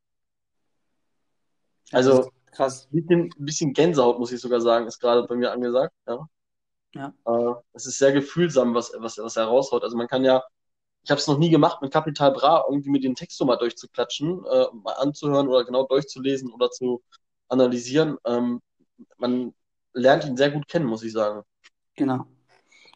Also, 1.92 2.32
krass. 2.52 2.88
Ein 2.92 3.02
bisschen, 3.02 3.30
bisschen 3.38 3.74
Gänsehaut, 3.74 4.20
muss 4.20 4.32
ich 4.32 4.42
sogar 4.42 4.62
sagen, 4.62 4.88
ist 4.88 5.00
gerade 5.00 5.24
bei 5.28 5.36
mir 5.36 5.52
angesagt. 5.52 5.94
Ja. 6.08 6.28
ja. 6.96 7.14
Äh, 7.26 7.56
es 7.74 7.86
ist 7.86 8.00
sehr 8.00 8.12
gefühlsam, 8.12 8.74
was, 8.74 8.92
was, 8.98 9.18
was 9.18 9.36
er 9.36 9.46
raushaut. 9.46 9.84
Also 9.84 9.98
man 9.98 10.08
kann 10.08 10.24
ja 10.24 10.44
ich 11.03 11.10
habe 11.10 11.20
es 11.20 11.27
noch 11.27 11.38
nie 11.38 11.50
gemacht, 11.50 11.81
mit 11.81 11.91
Capital 11.91 12.31
Bra 12.31 12.63
irgendwie 12.70 12.89
mit 12.89 13.03
den 13.03 13.15
Text 13.15 13.38
so 13.38 13.46
mal 13.46 13.58
durchzuklatschen, 13.58 14.46
äh, 14.46 14.65
mal 14.74 14.93
anzuhören 14.93 15.48
oder 15.48 15.65
genau 15.65 15.86
durchzulesen 15.86 16.51
oder 16.51 16.70
zu 16.70 17.01
analysieren. 17.48 18.17
Ähm, 18.25 18.62
man 19.17 19.53
lernt 19.93 20.25
ihn 20.25 20.38
sehr 20.38 20.51
gut 20.51 20.67
kennen, 20.67 20.86
muss 20.86 21.03
ich 21.03 21.12
sagen. 21.12 21.41
Genau. 21.96 22.25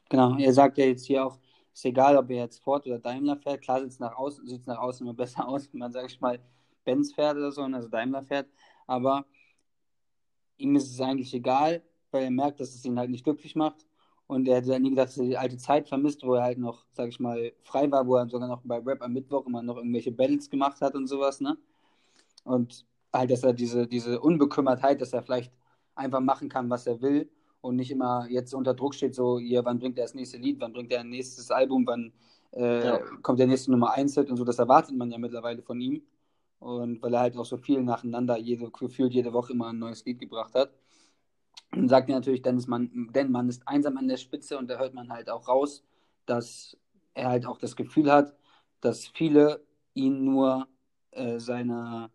Genau. 0.10 0.38
Er 0.38 0.54
sagt 0.54 0.78
ja 0.78 0.86
jetzt 0.86 1.06
hier 1.06 1.26
auch, 1.26 1.40
ist 1.74 1.86
egal, 1.86 2.16
ob 2.18 2.30
er 2.30 2.44
jetzt 2.44 2.64
Ford 2.64 2.86
oder 2.86 3.00
Daimler 3.00 3.38
fährt. 3.38 3.62
Klar 3.62 3.82
sieht 3.82 3.90
es 3.90 4.00
nach 4.00 4.12
nach 4.12 4.78
außen 4.78 5.06
immer 5.06 5.14
besser 5.14 5.48
aus, 5.48 5.72
wenn 5.72 5.80
man, 5.80 5.92
sag 5.92 6.06
ich 6.10 6.22
mal, 6.22 6.40
Benz 6.84 7.14
fährt 7.14 7.38
oder 7.38 7.52
so, 7.52 7.64
also 7.64 7.88
Daimler 7.90 8.24
fährt. 8.24 8.48
Aber 8.88 9.26
ihm 10.58 10.76
ist 10.76 10.92
es 10.92 11.02
eigentlich 11.02 11.34
egal, 11.34 11.84
weil 12.12 12.26
er 12.26 12.32
merkt, 12.32 12.60
dass 12.60 12.74
es 12.76 12.86
ihn 12.86 13.00
halt 13.00 13.10
nicht 13.10 13.24
glücklich 13.24 13.56
macht. 13.56 13.86
Und 14.28 14.48
er 14.48 14.58
hat 14.58 14.66
ja 14.66 14.80
nie 14.80 14.90
gedacht, 14.90 15.10
dass 15.10 15.18
er 15.18 15.26
die 15.26 15.38
alte 15.38 15.58
Zeit 15.58 15.88
vermisst, 15.88 16.24
wo 16.24 16.34
er 16.34 16.44
halt 16.44 16.58
noch, 16.58 16.86
sag 16.94 17.10
ich 17.10 17.20
mal, 17.20 17.54
frei 17.62 17.92
war, 17.92 18.08
wo 18.08 18.16
er 18.16 18.28
sogar 18.28 18.48
noch 18.48 18.62
bei 18.64 18.80
Rap 18.80 19.02
am 19.04 19.14
Mittwoch 19.14 19.46
immer 19.46 19.62
noch 19.62 19.78
irgendwelche 19.78 20.12
Battles 20.12 20.50
gemacht 20.50 20.82
hat 20.82 20.96
und 20.96 21.08
sowas, 21.08 21.42
ne? 21.42 21.58
Und 22.44 22.86
halt, 23.14 23.32
dass 23.32 23.44
er 23.44 23.54
diese, 23.54 23.88
diese 23.88 24.20
Unbekümmertheit, 24.20 25.02
dass 25.02 25.14
er 25.14 25.24
vielleicht 25.24 25.54
einfach 25.96 26.22
machen 26.22 26.50
kann, 26.50 26.70
was 26.70 26.88
er 26.88 27.02
will 27.02 27.30
und 27.62 27.76
nicht 27.76 27.92
immer 27.92 28.28
jetzt 28.30 28.54
unter 28.54 28.74
Druck 28.74 28.96
steht, 28.96 29.16
so, 29.16 29.40
hier, 29.40 29.64
wann 29.66 29.80
bringt 29.80 29.98
er 29.98 30.06
das 30.06 30.16
nächste 30.16 30.38
Lied, 30.38 30.60
wann 30.60 30.74
bringt 30.74 30.92
er 30.92 31.02
ein 31.02 31.10
nächstes 31.10 31.52
Album, 31.52 31.86
wann 31.88 32.12
äh, 32.54 32.86
ja. 32.86 33.00
kommt 33.22 33.40
der 33.40 33.48
nächste 33.48 33.72
Nummer 33.72 33.94
1 33.94 34.16
Hit 34.16 34.30
und 34.30 34.38
so, 34.38 34.44
das 34.44 34.60
erwartet 34.60 34.96
man 34.96 35.12
ja 35.12 35.18
mittlerweile 35.18 35.62
von 35.62 35.80
ihm. 35.80 36.02
Und 36.60 37.02
weil 37.02 37.14
er 37.14 37.20
halt 37.22 37.38
auch 37.38 37.46
so 37.46 37.58
viel 37.58 37.82
nacheinander, 37.84 38.38
jede, 38.38 38.72
gefühlt 38.72 39.14
jede 39.14 39.34
Woche 39.34 39.54
immer 39.54 39.68
ein 39.68 39.80
neues 39.80 40.06
Lied 40.06 40.20
gebracht 40.20 40.56
hat. 40.56 40.72
Und 41.72 41.90
sagt 41.90 42.10
er 42.10 42.16
natürlich, 42.16 42.42
denn 42.42 42.62
man, 42.68 43.10
denn 43.14 43.32
man 43.32 43.50
ist 43.50 43.68
einsam 43.68 43.98
an 43.98 44.08
der 44.08 44.18
Spitze 44.18 44.58
und 44.58 44.70
da 44.70 44.78
hört 44.78 44.94
man 44.94 45.12
halt 45.12 45.30
auch 45.30 45.48
raus, 45.48 45.84
dass 46.26 46.78
er 47.14 47.30
halt 47.30 47.46
auch 47.46 47.58
das 47.58 47.76
Gefühl 47.76 48.12
hat, 48.12 48.36
dass 48.82 49.08
viele 49.08 49.66
ihn 49.94 50.24
nur 50.24 50.68
äh, 51.12 51.40
seiner, 51.40 52.12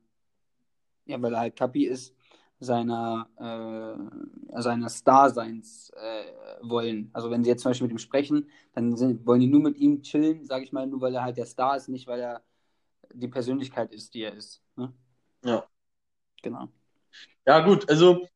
ja, 1.06 1.20
weil 1.20 1.34
er 1.34 1.40
halt 1.40 1.56
Kapi 1.56 1.84
ist, 1.84 2.14
seiner, 2.60 3.28
äh, 3.38 4.60
seines 4.60 5.02
Daseins 5.02 5.90
äh, 5.96 6.24
wollen. 6.62 7.10
Also 7.12 7.30
wenn 7.30 7.42
sie 7.42 7.50
jetzt 7.50 7.62
zum 7.62 7.70
Beispiel 7.70 7.86
mit 7.86 7.94
ihm 7.94 7.98
sprechen, 7.98 8.50
dann 8.74 8.96
sind, 8.96 9.26
wollen 9.26 9.40
die 9.40 9.46
nur 9.46 9.62
mit 9.62 9.78
ihm 9.78 10.02
chillen, 10.02 10.44
sage 10.44 10.64
ich 10.64 10.72
mal, 10.72 10.86
nur 10.86 11.00
weil 11.00 11.14
er 11.14 11.24
halt 11.24 11.38
der 11.38 11.46
Star 11.46 11.76
ist, 11.76 11.88
nicht 11.88 12.06
weil 12.06 12.20
er 12.20 12.42
die 13.14 13.28
Persönlichkeit 13.28 13.92
ist, 13.92 14.14
die 14.14 14.22
er 14.22 14.34
ist. 14.34 14.62
Ne? 14.76 14.92
Ja. 15.44 15.64
Genau. 16.42 16.68
Ja, 17.46 17.60
gut, 17.60 17.88
also 17.88 18.26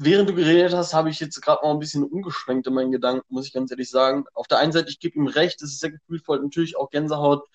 während 0.00 0.30
du 0.30 0.34
geredet 0.34 0.72
hast, 0.72 0.94
habe 0.94 1.10
ich 1.10 1.20
jetzt 1.20 1.40
gerade 1.42 1.60
mal 1.62 1.72
ein 1.72 1.78
bisschen 1.78 2.04
umgeschwenkt 2.04 2.66
in 2.66 2.72
meinen 2.74 2.90
Gedanken, 2.90 3.26
muss 3.28 3.46
ich 3.46 3.52
ganz 3.52 3.70
ehrlich 3.70 3.90
sagen. 3.90 4.24
Auf 4.32 4.48
der 4.48 4.58
einen 4.58 4.72
Seite, 4.72 4.88
ich 4.88 4.98
gebe 4.98 5.18
ihm 5.18 5.26
recht, 5.26 5.60
es 5.62 5.72
ist 5.72 5.80
sehr 5.80 5.90
gefühlvoll, 5.90 6.40
natürlich 6.40 6.76
auch 6.76 6.88
Gänsehaut. 6.88 7.46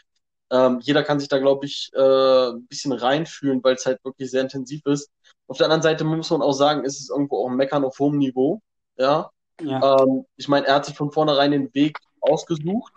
Ähm, 0.52 0.80
jeder 0.80 1.02
kann 1.02 1.20
sich 1.20 1.28
da, 1.28 1.40
glaube 1.40 1.66
ich, 1.66 1.90
äh, 1.96 2.50
ein 2.50 2.68
bisschen 2.68 2.92
reinfühlen, 2.92 3.64
weil 3.64 3.76
es 3.76 3.86
halt 3.88 4.04
wirklich 4.06 4.30
sehr 4.30 4.42
intensiv 4.42 4.86
ist. 4.86 5.10
Auf 5.48 5.58
der 5.58 5.66
anderen 5.66 5.82
Seite 5.82 6.04
muss 6.04 6.30
man 6.30 6.44
auch 6.44 6.54
sagen, 6.54 6.84
ist 6.84 7.00
es 7.00 7.10
irgendwo 7.10 7.44
auch 7.44 7.50
ein 7.50 7.56
Meckern 7.56 7.84
auf 7.84 7.98
hohem 7.98 8.20
Niveau. 8.20 8.62
Ja. 8.96 9.32
ja. 9.60 10.02
Ähm, 10.02 10.26
ich 10.36 10.48
meine, 10.48 10.68
er 10.68 10.76
hat 10.76 10.86
sich 10.86 10.96
von 10.96 11.12
vornherein 11.12 11.50
den 11.50 11.74
Weg 11.74 11.98
ausgesucht. 12.22 12.94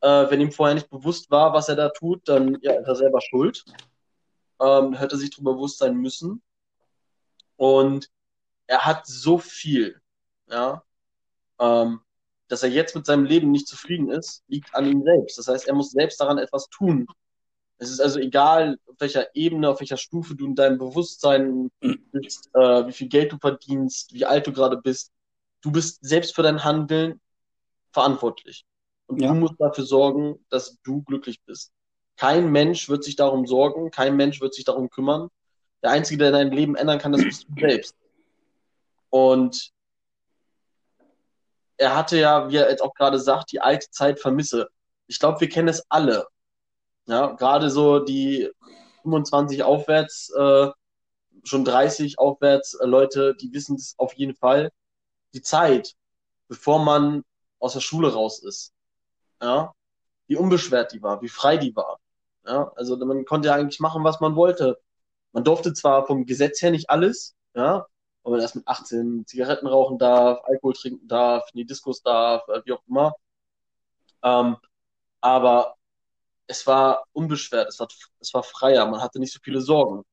Äh, 0.00 0.30
wenn 0.30 0.40
ihm 0.40 0.52
vorher 0.52 0.74
nicht 0.74 0.88
bewusst 0.88 1.30
war, 1.30 1.52
was 1.52 1.68
er 1.68 1.76
da 1.76 1.90
tut, 1.90 2.26
dann 2.26 2.56
ja, 2.62 2.72
ist 2.72 2.88
er 2.88 2.96
selber 2.96 3.20
schuld. 3.20 3.62
Ähm, 4.58 4.94
hätte 4.94 5.18
sich 5.18 5.30
darüber 5.30 5.52
bewusst 5.52 5.78
sein 5.78 5.96
müssen. 5.96 6.40
Und 7.56 8.08
er 8.70 8.86
hat 8.86 9.04
so 9.06 9.38
viel, 9.38 10.00
ja, 10.48 10.84
ähm, 11.58 12.00
dass 12.46 12.62
er 12.62 12.70
jetzt 12.70 12.94
mit 12.94 13.04
seinem 13.04 13.24
Leben 13.24 13.50
nicht 13.50 13.66
zufrieden 13.66 14.10
ist, 14.10 14.44
liegt 14.46 14.74
an 14.76 14.86
ihm 14.86 15.02
selbst. 15.02 15.38
Das 15.38 15.48
heißt, 15.48 15.66
er 15.66 15.74
muss 15.74 15.90
selbst 15.90 16.20
daran 16.20 16.38
etwas 16.38 16.68
tun. 16.68 17.06
Es 17.78 17.90
ist 17.90 18.00
also 18.00 18.20
egal, 18.20 18.78
auf 18.86 18.94
welcher 19.00 19.34
Ebene, 19.34 19.68
auf 19.68 19.80
welcher 19.80 19.96
Stufe 19.96 20.36
du 20.36 20.46
in 20.46 20.54
deinem 20.54 20.78
Bewusstsein 20.78 21.70
bist, 22.12 22.48
äh, 22.54 22.86
wie 22.86 22.92
viel 22.92 23.08
Geld 23.08 23.32
du 23.32 23.38
verdienst, 23.38 24.14
wie 24.14 24.24
alt 24.24 24.46
du 24.46 24.52
gerade 24.52 24.76
bist. 24.76 25.10
Du 25.62 25.72
bist 25.72 25.98
selbst 26.02 26.36
für 26.36 26.42
dein 26.42 26.62
Handeln 26.62 27.20
verantwortlich. 27.90 28.64
Und 29.06 29.20
ja. 29.20 29.32
du 29.32 29.34
musst 29.34 29.54
dafür 29.58 29.84
sorgen, 29.84 30.44
dass 30.48 30.78
du 30.84 31.02
glücklich 31.02 31.42
bist. 31.44 31.72
Kein 32.16 32.52
Mensch 32.52 32.88
wird 32.88 33.02
sich 33.02 33.16
darum 33.16 33.46
sorgen, 33.46 33.90
kein 33.90 34.16
Mensch 34.16 34.40
wird 34.40 34.54
sich 34.54 34.64
darum 34.64 34.90
kümmern. 34.90 35.28
Der 35.82 35.90
Einzige, 35.90 36.18
der 36.18 36.30
dein 36.30 36.52
Leben 36.52 36.76
ändern 36.76 36.98
kann, 36.98 37.10
das 37.10 37.24
bist 37.24 37.46
du 37.48 37.60
selbst. 37.60 37.96
Und 39.10 39.72
er 41.76 41.96
hatte 41.96 42.18
ja, 42.18 42.48
wie 42.50 42.56
er 42.56 42.70
jetzt 42.70 42.82
auch 42.82 42.94
gerade 42.94 43.18
sagt, 43.18 43.52
die 43.52 43.60
alte 43.60 43.90
Zeit 43.90 44.20
vermisse. 44.20 44.68
Ich 45.06 45.18
glaube, 45.18 45.40
wir 45.40 45.48
kennen 45.48 45.68
es 45.68 45.84
alle. 45.88 46.26
Ja, 47.06 47.32
gerade 47.32 47.70
so 47.70 47.98
die 48.00 48.50
25 49.02 49.62
aufwärts, 49.62 50.30
äh, 50.30 50.68
schon 51.44 51.64
30 51.64 52.18
aufwärts 52.18 52.74
äh, 52.74 52.86
Leute, 52.86 53.34
die 53.34 53.52
wissen 53.52 53.76
es 53.76 53.94
auf 53.98 54.12
jeden 54.14 54.34
Fall. 54.36 54.70
Die 55.34 55.42
Zeit, 55.42 55.94
bevor 56.48 56.84
man 56.84 57.24
aus 57.58 57.72
der 57.74 57.80
Schule 57.80 58.12
raus 58.12 58.42
ist, 58.42 58.72
ja, 59.42 59.72
wie 60.26 60.36
unbeschwert 60.36 60.92
die 60.92 61.02
war, 61.02 61.22
wie 61.22 61.28
frei 61.28 61.56
die 61.56 61.74
war. 61.74 61.98
Ja, 62.46 62.72
also 62.76 62.96
man 62.96 63.24
konnte 63.24 63.48
ja 63.48 63.54
eigentlich 63.54 63.80
machen, 63.80 64.04
was 64.04 64.20
man 64.20 64.36
wollte. 64.36 64.78
Man 65.32 65.44
durfte 65.44 65.72
zwar 65.72 66.06
vom 66.06 66.26
Gesetz 66.26 66.62
her 66.62 66.70
nicht 66.70 66.90
alles, 66.90 67.34
ja, 67.54 67.86
ob 68.22 68.32
man 68.32 68.40
erst 68.40 68.56
mit 68.56 68.68
18 68.68 69.26
Zigaretten 69.26 69.66
rauchen 69.66 69.98
darf, 69.98 70.40
Alkohol 70.44 70.74
trinken 70.74 71.08
darf, 71.08 71.48
in 71.52 71.58
die 71.58 71.66
Diskos 71.66 72.02
darf, 72.02 72.46
äh, 72.48 72.60
wie 72.64 72.72
auch 72.72 72.82
immer. 72.88 73.14
Ähm, 74.22 74.56
aber 75.20 75.76
es 76.46 76.66
war 76.66 77.04
unbeschwert, 77.12 77.68
es 77.68 77.78
war, 77.80 77.88
es 78.20 78.34
war 78.34 78.42
freier, 78.42 78.86
man 78.86 79.00
hatte 79.02 79.20
nicht 79.20 79.32
so 79.32 79.40
viele 79.42 79.60
Sorgen. 79.60 80.04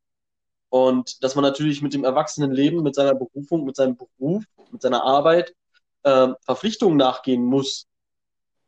Und 0.70 1.24
dass 1.24 1.36
man 1.36 1.44
natürlich 1.44 1.82
mit 1.82 1.94
dem 1.94 2.04
Erwachsenenleben, 2.04 2.84
mit 2.84 2.96
seiner 2.96 3.16
Berufung, 3.16 3.66
mit 3.66 3.76
seinem 3.76 3.98
Beruf, 3.98 4.44
mit 4.72 4.82
seiner 4.82 5.04
Arbeit 5.04 5.56
äh, 6.04 6.30
Verpflichtungen 6.42 6.98
nachgehen 6.98 7.44
muss 7.44 7.88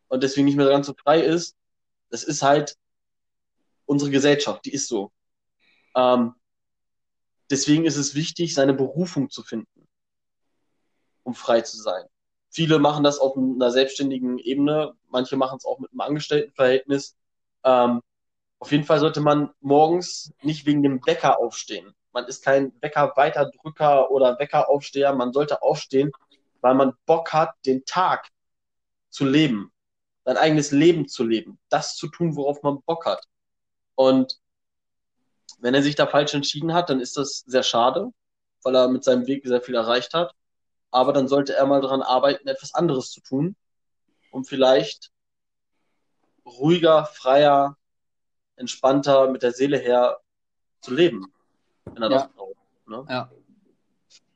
und 0.08 0.24
deswegen 0.24 0.46
nicht 0.46 0.56
mehr 0.56 0.70
ganz 0.70 0.88
so 0.88 0.94
frei 0.94 1.22
ist, 1.22 1.56
das 2.10 2.24
ist 2.24 2.42
halt 2.42 2.76
unsere 3.86 4.12
Gesellschaft, 4.12 4.66
die 4.66 4.74
ist 4.74 4.88
so. 4.88 5.12
Ähm, 5.96 6.36
Deswegen 7.50 7.86
ist 7.86 7.98
es 7.98 8.16
wichtig, 8.16 8.54
seine 8.54 8.74
Berufung 8.74 9.30
zu 9.30 9.44
finden, 9.44 9.88
um 11.24 11.34
frei 11.34 11.62
zu 11.62 11.78
sein. 11.78 12.06
Viele 12.50 12.80
machen 12.80 13.04
das 13.04 13.20
auf 13.20 13.38
einer 13.38 13.72
selbstständigen 13.72 14.40
Ebene, 14.40 14.94
manche 15.08 15.38
machen 15.38 15.58
es 15.58 15.66
auch 15.66 15.80
mit 15.80 15.92
einem 15.92 16.02
Angestelltenverhältnis. 16.02 17.16
Ähm, 17.64 18.02
auf 18.60 18.72
jeden 18.72 18.84
Fall 18.84 19.00
sollte 19.00 19.22
man 19.22 19.52
morgens 19.62 20.34
nicht 20.42 20.66
wegen 20.66 20.84
dem 20.84 21.06
Wecker 21.06 21.40
aufstehen. 21.40 21.94
Man 22.12 22.26
ist 22.26 22.44
kein 22.44 22.74
Wecker-Weiterdrücker 22.82 24.12
oder 24.12 24.38
Weckeraufsteher. 24.40 25.14
Man 25.14 25.32
sollte 25.32 25.62
aufstehen, 25.62 26.12
weil 26.62 26.74
man 26.74 26.94
Bock 27.06 27.34
hat, 27.34 27.54
den 27.66 27.86
Tag 27.86 28.30
zu 29.10 29.26
leben, 29.26 29.72
sein 30.26 30.38
eigenes 30.38 30.72
Leben 30.72 31.08
zu 31.08 31.24
leben, 31.24 31.60
das 31.70 31.96
zu 31.96 32.08
tun, 32.08 32.36
worauf 32.36 32.62
man 32.64 32.82
Bock 32.82 33.06
hat. 33.06 33.24
Und 33.96 34.39
wenn 35.60 35.74
er 35.74 35.84
sich 35.84 35.96
da 35.96 36.08
falsch 36.08 36.34
entschieden 36.34 36.74
hat, 36.74 36.90
dann 36.90 37.00
ist 37.00 37.18
das 37.18 37.44
sehr 37.46 37.64
schade, 37.64 38.12
weil 38.64 38.76
er 38.76 38.88
mit 38.88 39.04
seinem 39.04 39.28
Weg 39.28 39.46
sehr 39.46 39.62
viel 39.62 39.76
erreicht 39.76 40.14
hat. 40.14 40.34
Aber 40.92 41.14
dann 41.14 41.28
sollte 41.28 41.56
er 41.56 41.66
mal 41.66 41.82
daran 41.82 42.02
arbeiten, 42.02 42.48
etwas 42.48 42.74
anderes 42.74 43.12
zu 43.12 43.22
tun, 43.22 43.56
um 44.32 44.44
vielleicht 44.44 45.12
ruhiger, 46.46 47.06
freier, 47.06 47.78
entspannter 48.56 49.30
mit 49.30 49.44
der 49.44 49.52
Seele 49.52 49.78
her 49.78 50.20
zu 50.82 50.94
leben. 50.94 51.32
wenn 51.86 52.04
er 52.04 52.12
ja. 52.12 52.18
das 52.18 52.30
braucht. 52.34 52.56
Ne? 52.88 53.06
Ja. 53.10 53.32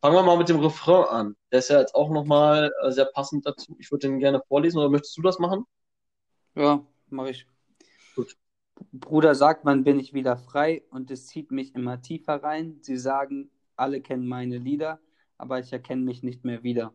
Fangen 0.02 0.16
wir 0.16 0.24
mal 0.24 0.38
mit 0.38 0.50
dem 0.50 0.60
Refrain 0.60 1.06
an. 1.08 1.36
Der 1.52 1.60
ist 1.60 1.70
ja 1.70 1.80
jetzt 1.80 1.96
auch 1.96 2.10
nochmal 2.10 2.72
äh, 2.82 2.92
sehr 2.92 3.06
passend 3.06 3.46
dazu. 3.46 3.76
Ich 3.80 3.92
würde 3.92 4.08
den 4.08 4.20
gerne 4.20 4.42
vorlesen, 4.48 4.80
oder 4.80 4.90
möchtest 4.90 5.18
du 5.18 5.22
das 5.22 5.40
machen? 5.40 5.66
Ja, 6.56 6.86
mache 7.10 7.32
ich. 7.32 7.48
Bruder 8.94 9.34
sagt, 9.34 9.66
wann 9.66 9.84
bin 9.84 10.00
ich 10.00 10.14
wieder 10.14 10.38
frei 10.38 10.84
und 10.92 11.10
es 11.10 11.26
zieht 11.26 11.52
mich 11.52 11.74
immer 11.74 12.02
tiefer 12.02 12.44
rein. 12.44 12.78
Sie 12.82 12.98
sagen, 12.98 13.50
alle 13.76 14.02
kennen 14.02 14.28
meine 14.28 14.60
Lieder, 14.60 15.00
aber 15.40 15.60
ich 15.60 15.74
erkenne 15.74 16.04
mich 16.04 16.22
nicht 16.22 16.46
mehr 16.46 16.62
wieder. 16.62 16.94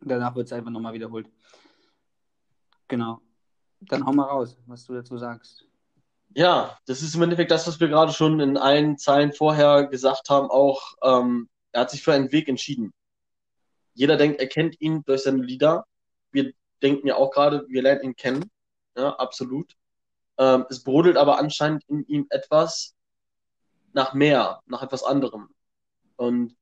Danach 0.00 0.34
wird 0.34 0.46
es 0.46 0.52
einfach 0.54 0.70
nochmal 0.70 0.94
wiederholt. 0.94 1.30
Genau. 2.88 3.20
Dann 3.80 4.06
hau 4.06 4.12
mal 4.12 4.24
raus, 4.24 4.56
was 4.66 4.86
du 4.86 4.94
dazu 4.94 5.18
sagst. 5.18 5.66
Ja, 6.34 6.78
das 6.86 7.02
ist 7.02 7.14
im 7.14 7.22
Endeffekt 7.22 7.50
das, 7.50 7.66
was 7.66 7.78
wir 7.78 7.88
gerade 7.88 8.12
schon 8.12 8.40
in 8.40 8.56
allen 8.56 8.96
Zeilen 8.96 9.32
vorher 9.32 9.86
gesagt 9.86 10.30
haben. 10.30 10.48
Auch 10.48 10.94
ähm, 11.02 11.50
er 11.72 11.82
hat 11.82 11.90
sich 11.90 12.02
für 12.02 12.14
einen 12.14 12.32
Weg 12.32 12.48
entschieden. 12.48 12.94
Jeder 13.92 14.16
denkt, 14.16 14.40
er 14.40 14.46
kennt 14.46 14.80
ihn 14.80 15.02
durch 15.04 15.24
seine 15.24 15.42
Lieder. 15.42 15.84
Wir 16.30 16.54
denken 16.82 17.06
ja 17.06 17.16
auch 17.16 17.30
gerade, 17.32 17.66
wir 17.68 17.82
lernen 17.82 18.04
ihn 18.04 18.16
kennen. 18.16 18.50
Ja, 18.96 19.10
absolut. 19.16 19.76
Ähm, 20.40 20.64
es 20.70 20.82
brodelt 20.82 21.18
aber 21.18 21.38
anscheinend 21.38 21.84
in 21.84 22.04
ihm 22.06 22.26
etwas 22.30 22.96
nach 23.92 24.14
mehr, 24.14 24.62
nach 24.66 24.82
etwas 24.82 25.04
anderem. 25.04 25.50
Und 26.16 26.56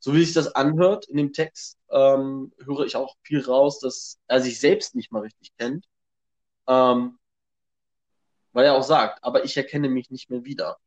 so 0.00 0.14
wie 0.14 0.24
sich 0.24 0.32
das 0.32 0.54
anhört 0.54 1.06
in 1.08 1.18
dem 1.18 1.32
Text, 1.34 1.78
ähm, 1.90 2.52
höre 2.64 2.86
ich 2.86 2.96
auch 2.96 3.16
viel 3.22 3.44
raus, 3.44 3.80
dass 3.80 4.18
er 4.28 4.40
sich 4.40 4.58
selbst 4.58 4.94
nicht 4.94 5.12
mal 5.12 5.22
richtig 5.22 5.54
kennt. 5.58 5.86
Ähm, 6.66 7.18
weil 8.52 8.64
er 8.64 8.74
auch 8.74 8.82
sagt, 8.82 9.22
aber 9.22 9.44
ich 9.44 9.56
erkenne 9.56 9.90
mich 9.90 10.10
nicht 10.10 10.30
mehr 10.30 10.44
wieder. 10.44 10.78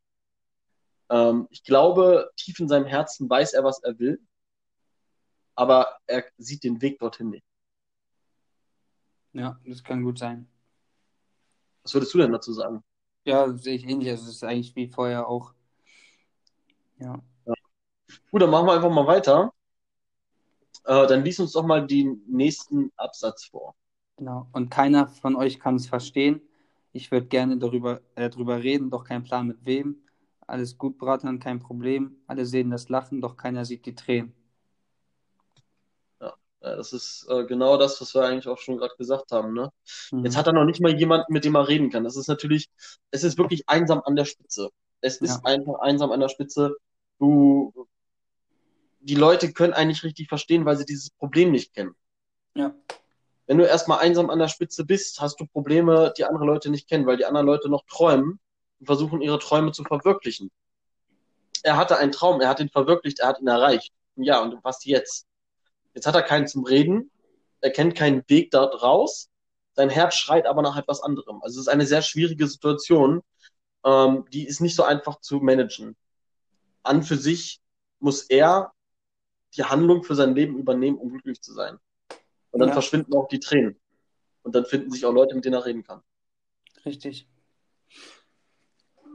Ähm, 1.09 1.47
ich 1.51 1.63
glaube, 1.63 2.31
tief 2.37 2.59
in 2.59 2.67
seinem 2.67 2.85
Herzen 2.85 3.29
weiß 3.29 3.53
er, 3.53 3.63
was 3.63 3.83
er 3.83 3.99
will, 3.99 4.19
aber 5.53 5.99
er 6.07 6.25
sieht 6.37 6.63
den 6.63 6.81
Weg 6.81 6.97
dorthin 6.97 7.29
nicht. 7.29 7.45
Ja, 9.33 9.59
das 9.63 9.83
kann 9.83 10.01
gut 10.03 10.17
sein. 10.17 10.50
Was 11.83 11.93
würdest 11.93 12.13
du 12.13 12.19
denn 12.19 12.31
dazu 12.31 12.53
sagen? 12.53 12.83
Ja, 13.25 13.51
sehe 13.53 13.75
ich 13.75 13.87
ähnlich. 13.87 14.09
Also 14.09 14.23
es 14.23 14.35
ist 14.35 14.43
eigentlich 14.43 14.75
wie 14.75 14.87
vorher 14.87 15.27
auch. 15.27 15.53
Ja. 16.99 17.19
ja. 17.45 17.53
Gut, 18.31 18.41
dann 18.41 18.49
machen 18.49 18.67
wir 18.67 18.73
einfach 18.73 18.91
mal 18.91 19.07
weiter. 19.07 19.51
Äh, 20.85 21.07
dann 21.07 21.23
lies 21.23 21.39
uns 21.39 21.51
doch 21.51 21.65
mal 21.65 21.85
den 21.85 22.23
nächsten 22.27 22.91
Absatz 22.95 23.45
vor. 23.45 23.75
Genau. 24.17 24.47
Und 24.51 24.69
keiner 24.69 25.07
von 25.07 25.35
euch 25.35 25.59
kann 25.59 25.75
es 25.75 25.87
verstehen. 25.87 26.41
Ich 26.93 27.11
würde 27.11 27.27
gerne 27.27 27.57
darüber, 27.57 28.01
äh, 28.15 28.29
darüber 28.29 28.61
reden, 28.61 28.89
doch 28.89 29.03
kein 29.03 29.23
Plan 29.23 29.47
mit 29.47 29.65
wem. 29.65 29.97
Alles 30.45 30.77
gut, 30.77 30.97
Bratan, 30.97 31.39
kein 31.39 31.59
Problem. 31.59 32.17
Alle 32.27 32.45
sehen 32.45 32.71
das 32.71 32.89
Lachen, 32.89 33.21
doch 33.21 33.37
keiner 33.37 33.63
sieht 33.65 33.85
die 33.85 33.95
Tränen. 33.95 34.33
Ja, 36.61 36.75
das 36.75 36.93
ist 36.93 37.25
äh, 37.29 37.45
genau 37.45 37.77
das, 37.77 37.99
was 38.01 38.13
wir 38.13 38.23
eigentlich 38.23 38.47
auch 38.47 38.59
schon 38.59 38.77
gerade 38.77 38.95
gesagt 38.97 39.31
haben. 39.31 39.53
Ne? 39.53 39.71
Mhm. 40.11 40.25
Jetzt 40.25 40.37
hat 40.37 40.47
er 40.47 40.53
noch 40.53 40.65
nicht 40.65 40.79
mal 40.79 40.97
jemanden, 40.97 41.33
mit 41.33 41.43
dem 41.43 41.55
er 41.55 41.67
reden 41.67 41.89
kann. 41.89 42.03
Das 42.03 42.15
ist 42.15 42.27
natürlich, 42.27 42.69
es 43.09 43.23
ist 43.23 43.37
wirklich 43.37 43.67
einsam 43.67 44.01
an 44.05 44.15
der 44.15 44.25
Spitze. 44.25 44.69
Es 45.01 45.17
ist 45.17 45.41
ja. 45.43 45.51
einfach 45.51 45.79
einsam 45.79 46.11
an 46.11 46.19
der 46.19 46.29
Spitze. 46.29 46.75
Du, 47.19 47.87
die 48.99 49.15
Leute 49.15 49.51
können 49.53 49.73
eigentlich 49.73 50.03
richtig 50.03 50.27
verstehen, 50.29 50.65
weil 50.65 50.77
sie 50.77 50.85
dieses 50.85 51.09
Problem 51.09 51.51
nicht 51.51 51.73
kennen. 51.73 51.95
Ja 52.53 52.75
wenn 53.51 53.57
du 53.57 53.65
erstmal 53.65 53.99
einsam 53.99 54.29
an 54.29 54.39
der 54.39 54.47
Spitze 54.47 54.85
bist, 54.85 55.19
hast 55.19 55.41
du 55.41 55.45
Probleme, 55.45 56.13
die 56.17 56.23
andere 56.23 56.45
Leute 56.45 56.69
nicht 56.69 56.87
kennen, 56.87 57.05
weil 57.05 57.17
die 57.17 57.25
anderen 57.25 57.45
Leute 57.45 57.67
noch 57.67 57.83
träumen 57.85 58.39
und 58.79 58.85
versuchen, 58.85 59.21
ihre 59.21 59.39
Träume 59.39 59.73
zu 59.73 59.83
verwirklichen. 59.83 60.49
Er 61.61 61.75
hatte 61.75 61.97
einen 61.97 62.13
Traum, 62.13 62.39
er 62.39 62.47
hat 62.47 62.61
ihn 62.61 62.69
verwirklicht, 62.69 63.19
er 63.19 63.27
hat 63.27 63.41
ihn 63.41 63.49
erreicht. 63.49 63.91
Ja, 64.15 64.41
und 64.41 64.57
was 64.63 64.85
jetzt? 64.85 65.27
Jetzt 65.93 66.07
hat 66.07 66.15
er 66.15 66.23
keinen 66.23 66.47
zum 66.47 66.63
Reden, 66.63 67.11
er 67.61 67.71
kennt 67.71 67.95
keinen 67.95 68.23
Weg 68.27 68.51
da 68.51 68.63
raus, 68.63 69.29
sein 69.73 69.89
Herz 69.89 70.15
schreit 70.15 70.45
aber 70.45 70.61
nach 70.61 70.77
etwas 70.77 71.01
anderem. 71.01 71.41
Also 71.41 71.59
es 71.59 71.67
ist 71.67 71.73
eine 71.73 71.85
sehr 71.85 72.01
schwierige 72.01 72.47
Situation, 72.47 73.21
ähm, 73.85 74.25
die 74.31 74.45
ist 74.45 74.61
nicht 74.61 74.75
so 74.75 74.83
einfach 74.83 75.19
zu 75.19 75.39
managen. 75.39 75.95
An 76.83 77.03
für 77.03 77.17
sich 77.17 77.61
muss 77.99 78.23
er 78.23 78.73
die 79.55 79.63
Handlung 79.63 80.03
für 80.03 80.15
sein 80.15 80.35
Leben 80.35 80.57
übernehmen, 80.57 80.97
um 80.97 81.09
glücklich 81.09 81.41
zu 81.41 81.53
sein. 81.53 81.77
Und 82.51 82.59
dann 82.59 82.69
ja. 82.69 82.73
verschwinden 82.73 83.13
auch 83.13 83.27
die 83.27 83.39
Tränen. 83.39 83.79
Und 84.43 84.55
dann 84.55 84.65
finden 84.65 84.91
sich 84.91 85.05
auch 85.05 85.13
Leute, 85.13 85.35
mit 85.35 85.45
denen 85.45 85.55
er 85.55 85.65
reden 85.65 85.83
kann. 85.83 86.01
Richtig. 86.85 87.27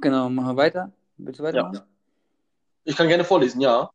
Genau, 0.01 0.29
machen 0.29 0.49
wir 0.49 0.57
weiter. 0.57 0.93
Willst 1.17 1.41
du 1.41 1.45
weitermachen? 1.45 1.77
Ja. 1.77 1.87
Ich 2.85 2.97
kann 2.97 3.09
gerne 3.09 3.25
vorlesen, 3.25 3.61
ja. 3.61 3.91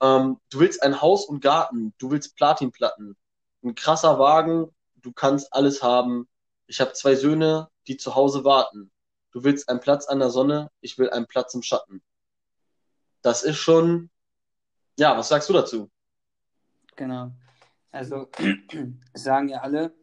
Ähm, 0.00 0.40
du 0.50 0.60
willst 0.60 0.82
ein 0.82 1.00
Haus 1.00 1.26
und 1.26 1.40
Garten, 1.40 1.94
du 1.98 2.10
willst 2.10 2.36
Platinplatten, 2.36 3.16
ein 3.62 3.74
krasser 3.74 4.18
Wagen, 4.18 4.74
du 4.96 5.12
kannst 5.12 5.52
alles 5.52 5.82
haben. 5.82 6.28
Ich 6.66 6.80
habe 6.80 6.92
zwei 6.92 7.14
Söhne, 7.14 7.68
die 7.86 7.96
zu 7.96 8.14
Hause 8.14 8.44
warten. 8.44 8.90
Du 9.30 9.44
willst 9.44 9.68
einen 9.68 9.80
Platz 9.80 10.06
an 10.06 10.18
der 10.18 10.30
Sonne, 10.30 10.70
ich 10.80 10.98
will 10.98 11.10
einen 11.10 11.26
Platz 11.26 11.54
im 11.54 11.62
Schatten. 11.62 12.02
Das 13.22 13.42
ist 13.42 13.56
schon, 13.56 14.10
ja, 14.98 15.16
was 15.16 15.28
sagst 15.28 15.48
du 15.48 15.52
dazu? 15.52 15.90
Genau. 16.96 17.32
Also 17.90 18.28
sagen 19.14 19.48
ja 19.48 19.60
alle, 19.60 19.94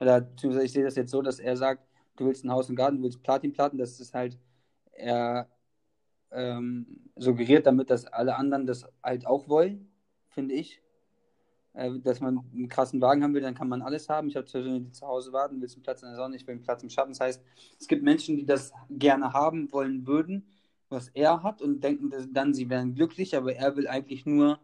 oder 0.00 0.28
ich 0.40 0.72
sehe 0.72 0.84
das 0.84 0.96
jetzt 0.96 1.10
so, 1.10 1.22
dass 1.22 1.38
er 1.38 1.56
sagt, 1.56 1.86
du 2.16 2.26
willst 2.26 2.44
ein 2.44 2.50
Haus 2.50 2.68
und 2.68 2.76
Garten, 2.76 2.98
du 2.98 3.04
willst 3.04 3.22
Platinplatten, 3.22 3.78
das 3.78 4.00
ist 4.00 4.14
halt, 4.14 4.38
er 4.92 5.48
ähm, 6.34 7.10
suggeriert 7.16 7.66
damit, 7.66 7.90
dass 7.90 8.06
alle 8.06 8.36
anderen 8.36 8.66
das 8.66 8.86
halt 9.02 9.26
auch 9.26 9.48
wollen, 9.48 9.90
finde 10.28 10.54
ich. 10.54 10.82
Äh, 11.74 11.98
dass 12.00 12.20
man 12.20 12.40
einen 12.52 12.68
krassen 12.68 13.00
Wagen 13.00 13.22
haben 13.22 13.34
will, 13.34 13.42
dann 13.42 13.54
kann 13.54 13.68
man 13.68 13.82
alles 13.82 14.08
haben. 14.08 14.28
Ich 14.28 14.36
habe 14.36 14.46
zwei 14.46 14.62
Söhne, 14.62 14.80
die 14.80 14.92
zu 14.92 15.06
Hause 15.06 15.32
warten, 15.32 15.60
willst 15.60 15.76
einen 15.76 15.82
Platz 15.82 16.02
in 16.02 16.08
der 16.08 16.16
Sonne, 16.16 16.36
ich 16.36 16.46
will 16.46 16.54
einen 16.54 16.62
Platz 16.62 16.82
im 16.82 16.90
Schatten. 16.90 17.12
Das 17.12 17.20
heißt, 17.20 17.42
es 17.78 17.88
gibt 17.88 18.02
Menschen, 18.02 18.36
die 18.36 18.46
das 18.46 18.72
gerne 18.90 19.32
haben 19.32 19.72
wollen 19.72 20.06
würden, 20.06 20.46
was 20.88 21.08
er 21.08 21.42
hat 21.42 21.62
und 21.62 21.82
denken 21.82 22.10
dann, 22.32 22.54
sie 22.54 22.70
wären 22.70 22.94
glücklich, 22.94 23.36
aber 23.36 23.54
er 23.54 23.76
will 23.76 23.88
eigentlich 23.88 24.24
nur 24.24 24.60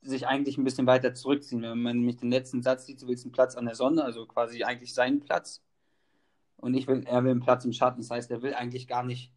sich 0.00 0.26
eigentlich 0.26 0.58
ein 0.58 0.64
bisschen 0.64 0.86
weiter 0.86 1.14
zurückziehen. 1.14 1.62
Wenn 1.62 1.82
man 1.82 1.98
nämlich 1.98 2.16
den 2.16 2.30
letzten 2.30 2.62
Satz 2.62 2.86
sieht, 2.86 3.02
du 3.02 3.08
willst 3.08 3.24
einen 3.24 3.32
Platz 3.32 3.56
an 3.56 3.66
der 3.66 3.74
Sonne, 3.74 4.04
also 4.04 4.26
quasi 4.26 4.64
eigentlich 4.64 4.94
seinen 4.94 5.20
Platz. 5.20 5.62
Und 6.56 6.74
ich 6.74 6.86
will, 6.86 7.04
er 7.06 7.24
will 7.24 7.30
einen 7.30 7.40
Platz 7.40 7.64
im 7.64 7.72
Schatten. 7.72 8.00
Das 8.00 8.10
heißt, 8.10 8.30
er 8.30 8.42
will 8.42 8.54
eigentlich 8.54 8.86
gar 8.86 9.02
nicht, 9.02 9.32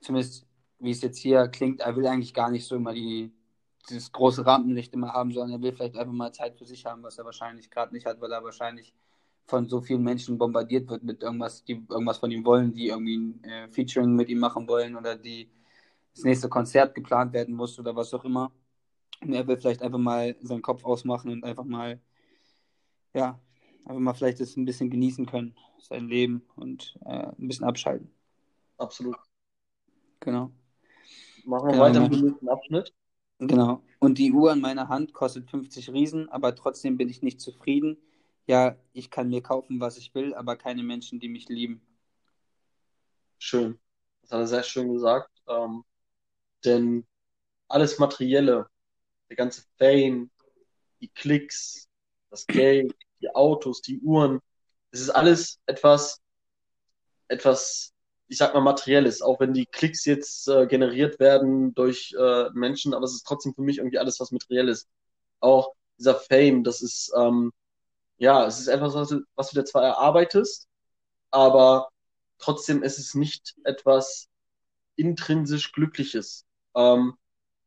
zumindest 0.00 0.46
wie 0.78 0.90
es 0.90 1.02
jetzt 1.02 1.18
hier 1.18 1.48
klingt, 1.48 1.80
er 1.80 1.96
will 1.96 2.06
eigentlich 2.06 2.34
gar 2.34 2.50
nicht 2.50 2.66
so 2.66 2.76
immer 2.76 2.94
die, 2.94 3.32
dieses 3.88 4.12
große 4.12 4.46
Rampenlicht 4.46 4.94
immer 4.94 5.12
haben, 5.12 5.32
sondern 5.32 5.60
er 5.60 5.62
will 5.62 5.72
vielleicht 5.72 5.96
einfach 5.96 6.12
mal 6.12 6.32
Zeit 6.32 6.56
für 6.56 6.64
sich 6.64 6.86
haben, 6.86 7.02
was 7.02 7.18
er 7.18 7.24
wahrscheinlich 7.24 7.70
gerade 7.70 7.92
nicht 7.94 8.06
hat, 8.06 8.20
weil 8.20 8.32
er 8.32 8.44
wahrscheinlich 8.44 8.94
von 9.46 9.66
so 9.66 9.80
vielen 9.80 10.02
Menschen 10.02 10.38
bombardiert 10.38 10.88
wird 10.88 11.02
mit 11.02 11.22
irgendwas, 11.22 11.64
die 11.64 11.84
irgendwas 11.88 12.18
von 12.18 12.30
ihm 12.30 12.44
wollen, 12.44 12.74
die 12.74 12.88
irgendwie 12.88 13.16
ein 13.16 13.44
äh, 13.44 13.68
Featuring 13.70 14.14
mit 14.14 14.28
ihm 14.28 14.38
machen 14.38 14.68
wollen 14.68 14.94
oder 14.94 15.16
die 15.16 15.50
das 16.14 16.24
nächste 16.24 16.48
Konzert 16.48 16.94
geplant 16.94 17.32
werden 17.32 17.54
muss 17.54 17.78
oder 17.78 17.96
was 17.96 18.12
auch 18.12 18.24
immer. 18.24 18.52
Und 19.20 19.32
er 19.32 19.46
will 19.46 19.56
vielleicht 19.56 19.82
einfach 19.82 19.98
mal 19.98 20.36
seinen 20.42 20.62
Kopf 20.62 20.84
ausmachen 20.84 21.30
und 21.32 21.44
einfach 21.44 21.64
mal, 21.64 22.00
ja, 23.14 23.40
einfach 23.84 24.00
mal 24.00 24.14
vielleicht 24.14 24.40
das 24.40 24.56
ein 24.56 24.64
bisschen 24.64 24.90
genießen 24.90 25.26
können, 25.26 25.56
sein 25.78 26.08
Leben 26.08 26.42
und 26.56 26.98
äh, 27.06 27.28
ein 27.38 27.48
bisschen 27.48 27.66
abschalten. 27.66 28.10
Absolut. 28.76 29.16
Genau. 30.28 30.52
Machen 31.46 31.68
wir 31.68 31.72
genau, 31.72 31.84
weiter 31.84 32.00
mit 32.02 32.12
dem 32.12 32.26
nächsten 32.26 32.48
Abschnitt. 32.50 32.92
Genau. 33.38 33.82
Und 33.98 34.18
die 34.18 34.30
Uhr 34.30 34.52
an 34.52 34.60
meiner 34.60 34.88
Hand 34.88 35.14
kostet 35.14 35.48
50 35.48 35.90
Riesen, 35.90 36.28
aber 36.28 36.54
trotzdem 36.54 36.98
bin 36.98 37.08
ich 37.08 37.22
nicht 37.22 37.40
zufrieden. 37.40 37.96
Ja, 38.46 38.76
ich 38.92 39.10
kann 39.10 39.30
mir 39.30 39.42
kaufen, 39.42 39.80
was 39.80 39.96
ich 39.96 40.14
will, 40.14 40.34
aber 40.34 40.56
keine 40.56 40.82
Menschen, 40.82 41.18
die 41.18 41.30
mich 41.30 41.48
lieben. 41.48 41.80
Schön. 43.38 43.78
Das 44.20 44.32
hat 44.32 44.40
er 44.40 44.46
sehr 44.48 44.62
schön 44.64 44.92
gesagt. 44.92 45.30
Ähm, 45.48 45.82
denn 46.62 47.06
alles 47.68 47.98
Materielle 47.98 48.68
der 49.30 49.36
ganze 49.36 49.62
Fame, 49.78 50.30
die 51.00 51.08
Klicks, 51.08 51.88
das 52.28 52.46
Geld, 52.46 52.94
die 53.22 53.34
Autos, 53.34 53.80
die 53.80 53.98
Uhren, 54.00 54.40
es 54.90 55.00
ist 55.00 55.10
alles 55.10 55.58
etwas, 55.64 56.20
etwas, 57.28 57.94
ich 58.28 58.38
sag 58.38 58.54
mal, 58.54 58.60
materielles, 58.60 59.22
auch 59.22 59.40
wenn 59.40 59.54
die 59.54 59.66
Klicks 59.66 60.04
jetzt 60.04 60.48
äh, 60.48 60.66
generiert 60.66 61.18
werden 61.20 61.74
durch 61.74 62.14
äh, 62.18 62.50
Menschen, 62.52 62.94
aber 62.94 63.04
es 63.04 63.14
ist 63.14 63.26
trotzdem 63.26 63.54
für 63.54 63.62
mich 63.62 63.78
irgendwie 63.78 63.98
alles 63.98 64.20
was 64.20 64.32
materielles. 64.32 64.86
Auch 65.40 65.74
dieser 65.98 66.14
Fame, 66.16 66.64
das 66.64 66.82
ist, 66.82 67.12
ähm, 67.16 67.52
ja, 68.18 68.46
es 68.46 68.60
ist 68.60 68.68
etwas, 68.68 68.94
was 68.94 69.08
du, 69.10 69.22
was 69.36 69.50
du 69.50 69.60
dir 69.60 69.64
zwar 69.64 69.84
erarbeitest, 69.84 70.68
aber 71.30 71.88
trotzdem 72.38 72.82
ist 72.82 72.98
es 72.98 73.14
nicht 73.14 73.54
etwas 73.64 74.28
intrinsisch 74.96 75.72
Glückliches. 75.72 76.44
Ähm, 76.74 77.14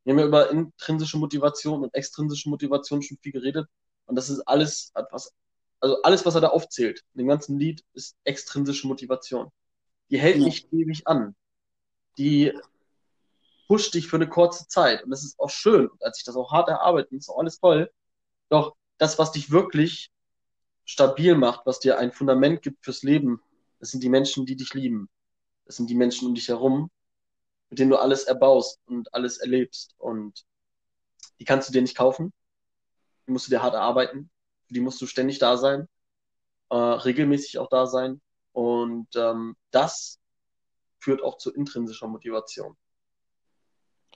wir 0.04 0.12
haben 0.12 0.20
ja 0.20 0.26
über 0.26 0.50
intrinsische 0.50 1.18
Motivation 1.18 1.82
und 1.82 1.94
extrinsische 1.94 2.48
Motivation 2.50 3.02
schon 3.02 3.18
viel 3.22 3.32
geredet. 3.32 3.68
Und 4.06 4.16
das 4.16 4.30
ist 4.30 4.40
alles 4.42 4.90
etwas, 4.94 5.32
also 5.80 6.02
alles, 6.02 6.26
was 6.26 6.34
er 6.34 6.40
da 6.40 6.48
aufzählt, 6.48 7.02
in 7.14 7.20
dem 7.20 7.28
ganzen 7.28 7.58
Lied, 7.58 7.84
ist 7.94 8.16
extrinsische 8.24 8.86
Motivation. 8.86 9.50
Die 10.12 10.20
hält 10.20 10.36
ja. 10.36 10.44
nicht 10.44 10.72
ewig 10.72 11.06
an. 11.08 11.34
die 12.18 12.52
pusht 13.66 13.94
dich 13.94 14.06
für 14.06 14.16
eine 14.16 14.28
kurze 14.28 14.68
Zeit. 14.68 15.02
Und 15.02 15.10
das 15.10 15.24
ist 15.24 15.40
auch 15.40 15.48
schön. 15.48 15.88
Und 15.88 16.04
als 16.04 16.18
ich 16.18 16.24
das 16.24 16.36
auch 16.36 16.52
hart 16.52 16.68
erarbeite, 16.68 17.16
ist 17.16 17.30
auch 17.30 17.38
alles 17.38 17.58
toll. 17.58 17.90
Doch 18.50 18.76
das, 18.98 19.18
was 19.18 19.32
dich 19.32 19.50
wirklich 19.50 20.10
stabil 20.84 21.34
macht, 21.34 21.64
was 21.64 21.80
dir 21.80 21.98
ein 21.98 22.12
Fundament 22.12 22.60
gibt 22.60 22.84
fürs 22.84 23.02
Leben, 23.02 23.40
das 23.78 23.90
sind 23.90 24.02
die 24.04 24.10
Menschen, 24.10 24.44
die 24.44 24.56
dich 24.56 24.74
lieben. 24.74 25.08
Das 25.64 25.76
sind 25.76 25.88
die 25.88 25.94
Menschen 25.94 26.28
um 26.28 26.34
dich 26.34 26.48
herum, 26.48 26.90
mit 27.70 27.78
denen 27.78 27.90
du 27.90 27.96
alles 27.96 28.24
erbaust 28.24 28.78
und 28.84 29.12
alles 29.14 29.38
erlebst. 29.38 29.94
Und 29.96 30.44
die 31.40 31.46
kannst 31.46 31.70
du 31.70 31.72
dir 31.72 31.80
nicht 31.80 31.96
kaufen. 31.96 32.34
Die 33.26 33.32
musst 33.32 33.46
du 33.46 33.50
dir 33.50 33.62
hart 33.62 33.72
erarbeiten. 33.72 34.30
Für 34.66 34.74
die 34.74 34.80
musst 34.80 35.00
du 35.00 35.06
ständig 35.06 35.38
da 35.38 35.56
sein, 35.56 35.88
äh, 36.68 36.76
regelmäßig 36.76 37.58
auch 37.58 37.70
da 37.70 37.86
sein. 37.86 38.20
Und 38.52 39.08
ähm, 39.16 39.56
das 39.70 40.18
führt 40.98 41.22
auch 41.22 41.38
zu 41.38 41.52
intrinsischer 41.52 42.06
Motivation. 42.06 42.76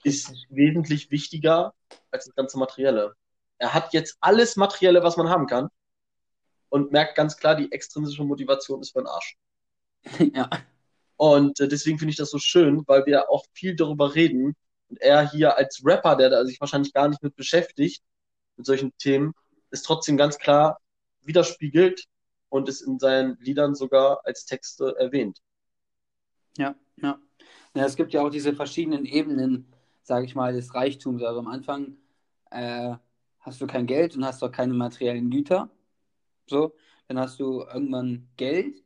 Ist 0.03 0.31
wesentlich 0.49 1.11
wichtiger 1.11 1.73
als 2.11 2.25
das 2.25 2.35
ganze 2.35 2.57
Materielle. 2.57 3.15
Er 3.57 3.73
hat 3.73 3.93
jetzt 3.93 4.17
alles 4.21 4.55
Materielle, 4.55 5.03
was 5.03 5.17
man 5.17 5.29
haben 5.29 5.47
kann, 5.47 5.69
und 6.69 6.91
merkt 6.91 7.15
ganz 7.15 7.37
klar, 7.37 7.55
die 7.55 7.71
extrinsische 7.71 8.23
Motivation 8.23 8.81
ist 8.81 8.91
für 8.91 8.99
den 8.99 9.07
Arsch. 9.07 9.37
Ja. 10.33 10.49
Und 11.19 11.59
äh, 11.59 11.67
deswegen 11.67 11.97
finde 11.97 12.11
ich 12.11 12.17
das 12.17 12.29
so 12.29 12.37
schön, 12.37 12.83
weil 12.87 13.05
wir 13.07 13.31
auch 13.31 13.43
viel 13.51 13.75
darüber 13.75 14.13
reden. 14.13 14.55
Und 14.89 15.01
er 15.01 15.29
hier 15.29 15.57
als 15.57 15.81
Rapper, 15.83 16.15
der 16.15 16.29
da 16.29 16.45
sich 16.45 16.61
wahrscheinlich 16.61 16.93
gar 16.93 17.07
nicht 17.07 17.23
mit 17.23 17.35
beschäftigt, 17.35 18.03
mit 18.55 18.67
solchen 18.67 18.95
Themen, 18.97 19.33
ist 19.71 19.83
trotzdem 19.83 20.15
ganz 20.15 20.37
klar 20.37 20.79
widerspiegelt 21.21 22.05
und 22.49 22.69
ist 22.69 22.81
in 22.81 22.99
seinen 22.99 23.37
Liedern 23.39 23.75
sogar 23.75 24.21
als 24.25 24.45
Texte 24.45 24.95
erwähnt. 24.97 25.41
Ja, 26.57 26.75
ja. 27.01 27.19
ja 27.75 27.85
es 27.85 27.95
gibt 27.95 28.13
ja 28.13 28.21
auch 28.21 28.29
diese 28.29 28.53
verschiedenen 28.53 29.05
Ebenen, 29.05 29.73
sage 30.03 30.25
ich 30.25 30.35
mal, 30.35 30.53
des 30.53 30.73
Reichtums. 30.73 31.23
Also 31.23 31.39
am 31.39 31.47
Anfang 31.47 31.97
äh, 32.51 32.95
hast 33.39 33.61
du 33.61 33.67
kein 33.67 33.85
Geld 33.85 34.15
und 34.15 34.25
hast 34.25 34.43
auch 34.43 34.51
keine 34.51 34.73
materiellen 34.73 35.29
Güter. 35.29 35.69
So, 36.47 36.73
dann 37.07 37.19
hast 37.19 37.39
du 37.39 37.61
irgendwann 37.61 38.27
Geld, 38.37 38.83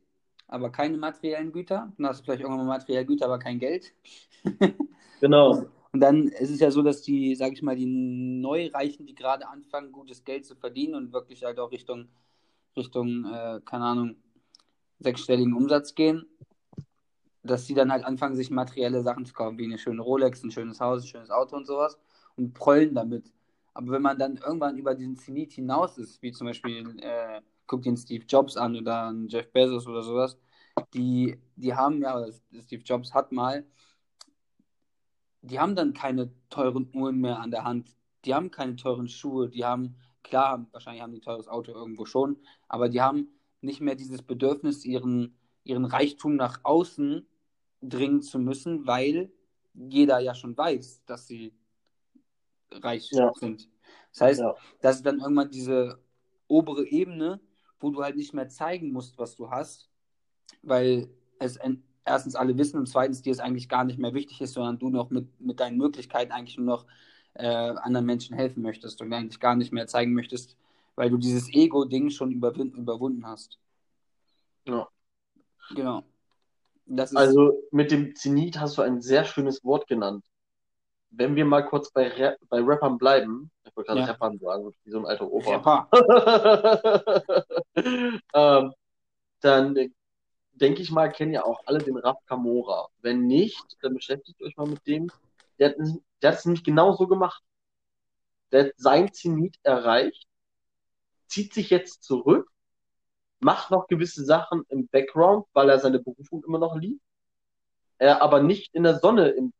aber 0.48 0.70
keine 0.70 0.98
materiellen 0.98 1.52
Güter. 1.52 1.92
Dann 1.96 2.06
hast 2.06 2.20
du 2.20 2.24
vielleicht 2.24 2.42
irgendwann 2.42 2.66
materielle 2.66 3.06
Güter, 3.06 3.26
aber 3.26 3.38
kein 3.38 3.58
Geld. 3.58 3.94
genau. 5.20 5.66
Und 5.92 6.00
dann 6.00 6.28
ist 6.28 6.50
es 6.50 6.60
ja 6.60 6.70
so, 6.70 6.82
dass 6.82 7.02
die, 7.02 7.34
sage 7.34 7.54
ich 7.54 7.62
mal, 7.62 7.76
die 7.76 7.86
Neureichen, 7.86 9.06
die 9.06 9.14
gerade 9.14 9.46
anfangen, 9.46 9.92
gutes 9.92 10.24
Geld 10.24 10.46
zu 10.46 10.56
verdienen 10.56 10.94
und 10.94 11.12
wirklich 11.12 11.44
halt 11.44 11.58
auch 11.58 11.70
Richtung, 11.70 12.08
Richtung, 12.76 13.24
äh, 13.24 13.60
keine 13.64 13.84
Ahnung, 13.84 14.16
sechsstelligen 14.98 15.54
Umsatz 15.54 15.94
gehen, 15.94 16.26
dass 17.42 17.66
sie 17.66 17.74
dann 17.74 17.90
halt 17.90 18.04
anfangen, 18.04 18.36
sich 18.36 18.50
materielle 18.50 19.02
Sachen 19.02 19.24
zu 19.24 19.34
kaufen, 19.34 19.58
wie 19.58 19.64
eine 19.64 19.78
schöne 19.78 20.02
Rolex, 20.02 20.42
ein 20.42 20.50
schönes 20.50 20.80
Haus, 20.80 21.02
ein 21.02 21.08
schönes 21.08 21.30
Auto 21.30 21.56
und 21.56 21.66
sowas 21.66 21.98
und 22.36 22.54
prollen 22.54 22.94
damit. 22.94 23.32
Aber 23.74 23.92
wenn 23.92 24.02
man 24.02 24.18
dann 24.18 24.36
irgendwann 24.36 24.76
über 24.76 24.94
diesen 24.94 25.16
Zenit 25.16 25.52
hinaus 25.52 25.98
ist, 25.98 26.22
wie 26.22 26.32
zum 26.32 26.46
Beispiel 26.46 26.96
äh, 27.00 27.40
guck 27.66 27.82
den 27.82 27.96
Steve 27.96 28.24
Jobs 28.26 28.56
an 28.56 28.76
oder 28.76 29.08
einen 29.08 29.28
Jeff 29.28 29.50
Bezos 29.50 29.86
oder 29.86 30.02
sowas, 30.02 30.38
die, 30.94 31.38
die 31.56 31.74
haben 31.74 32.00
ja, 32.00 32.26
Steve 32.60 32.82
Jobs 32.82 33.12
hat 33.12 33.32
mal, 33.32 33.64
die 35.42 35.58
haben 35.58 35.74
dann 35.74 35.92
keine 35.92 36.30
teuren 36.50 36.90
Uhren 36.94 37.20
mehr 37.20 37.40
an 37.40 37.50
der 37.50 37.64
Hand, 37.64 37.96
die 38.24 38.34
haben 38.34 38.50
keine 38.50 38.76
teuren 38.76 39.08
Schuhe, 39.08 39.48
die 39.48 39.64
haben, 39.64 39.96
klar, 40.22 40.66
wahrscheinlich 40.72 41.02
haben 41.02 41.12
die 41.12 41.18
ein 41.18 41.22
teures 41.22 41.48
Auto 41.48 41.72
irgendwo 41.72 42.04
schon, 42.04 42.36
aber 42.68 42.88
die 42.88 43.00
haben 43.00 43.28
nicht 43.60 43.80
mehr 43.80 43.94
dieses 43.94 44.22
Bedürfnis, 44.22 44.84
ihren, 44.84 45.36
ihren 45.64 45.84
Reichtum 45.84 46.36
nach 46.36 46.60
außen 46.64 47.26
dringen 47.80 48.22
zu 48.22 48.38
müssen, 48.38 48.86
weil 48.86 49.32
jeder 49.74 50.18
ja 50.18 50.34
schon 50.34 50.56
weiß, 50.56 51.04
dass 51.06 51.26
sie 51.26 51.54
reich 52.70 53.10
ja. 53.12 53.32
sind. 53.34 53.68
Das 54.12 54.20
heißt, 54.20 54.40
ja. 54.40 54.54
das 54.80 54.96
ist 54.96 55.06
dann 55.06 55.20
irgendwann 55.20 55.50
diese 55.50 55.98
obere 56.48 56.86
Ebene, 56.86 57.40
wo 57.80 57.90
du 57.90 58.02
halt 58.02 58.16
nicht 58.16 58.34
mehr 58.34 58.48
zeigen 58.48 58.92
musst, 58.92 59.18
was 59.18 59.36
du 59.36 59.50
hast, 59.50 59.90
weil 60.62 61.08
es 61.38 61.58
erstens 62.04 62.34
alle 62.34 62.56
wissen 62.58 62.78
und 62.78 62.86
zweitens 62.86 63.22
dir 63.22 63.32
es 63.32 63.40
eigentlich 63.40 63.68
gar 63.68 63.84
nicht 63.84 63.98
mehr 63.98 64.14
wichtig 64.14 64.40
ist, 64.40 64.54
sondern 64.54 64.78
du 64.78 64.90
noch 64.90 65.10
mit, 65.10 65.40
mit 65.40 65.60
deinen 65.60 65.78
Möglichkeiten 65.78 66.32
eigentlich 66.32 66.58
nur 66.58 66.66
noch 66.66 66.86
äh, 67.34 67.46
anderen 67.46 68.06
Menschen 68.06 68.36
helfen 68.36 68.62
möchtest 68.62 69.00
und 69.00 69.12
eigentlich 69.12 69.40
gar 69.40 69.56
nicht 69.56 69.72
mehr 69.72 69.86
zeigen 69.86 70.12
möchtest, 70.12 70.56
weil 70.94 71.10
du 71.10 71.16
dieses 71.16 71.52
Ego-Ding 71.52 72.10
schon 72.10 72.32
überwunden 72.32 73.26
hast. 73.26 73.58
Ja. 74.66 74.88
Genau. 75.74 76.02
also 77.14 77.62
mit 77.70 77.90
dem 77.90 78.14
Zenit 78.14 78.60
hast 78.60 78.76
du 78.76 78.82
ein 78.82 79.00
sehr 79.00 79.24
schönes 79.24 79.64
Wort 79.64 79.86
genannt. 79.86 80.24
Wenn 81.10 81.36
wir 81.36 81.44
mal 81.44 81.62
kurz 81.62 81.90
bei, 81.90 82.08
Ra 82.08 82.34
bei 82.48 82.60
Rappern 82.60 82.98
bleiben, 82.98 83.50
ich 83.64 83.76
wollte 83.76 83.88
gerade 83.88 84.00
ja. 84.00 84.06
Rappern 84.06 84.38
sagen, 84.38 84.72
wie 84.84 84.90
so 84.90 84.98
ein 84.98 85.06
alter 85.06 85.30
Opa. 85.30 85.88
ähm, 88.34 88.72
dann 89.40 89.92
denke 90.52 90.82
ich 90.82 90.90
mal, 90.90 91.10
kennen 91.10 91.32
ja 91.32 91.44
auch 91.44 91.62
alle 91.66 91.78
den 91.78 91.96
Raf 91.96 92.18
Kamora. 92.26 92.88
Wenn 93.00 93.26
nicht, 93.26 93.76
dann 93.82 93.94
beschäftigt 93.94 94.40
euch 94.42 94.56
mal 94.56 94.66
mit 94.66 94.86
dem. 94.86 95.10
Der 95.58 95.70
hat, 95.70 95.76
der 96.22 96.32
hat 96.32 96.38
es 96.38 96.44
nämlich 96.44 96.64
genau 96.64 96.92
so 96.94 97.06
gemacht. 97.06 97.42
Der 98.50 98.66
hat 98.66 98.72
sein 98.76 99.12
Zenit 99.12 99.56
erreicht, 99.62 100.26
zieht 101.26 101.54
sich 101.54 101.70
jetzt 101.70 102.02
zurück, 102.04 102.50
macht 103.40 103.70
noch 103.70 103.88
gewisse 103.88 104.24
Sachen 104.24 104.64
im 104.68 104.88
Background, 104.88 105.46
weil 105.52 105.70
er 105.70 105.78
seine 105.78 105.98
Berufung 105.98 106.44
immer 106.44 106.58
noch 106.58 106.76
liebt. 106.76 107.02
Er 107.98 108.22
aber 108.22 108.42
nicht 108.42 108.74
in 108.74 108.82
der 108.82 108.98
Sonne 108.98 109.30
im, 109.30 109.52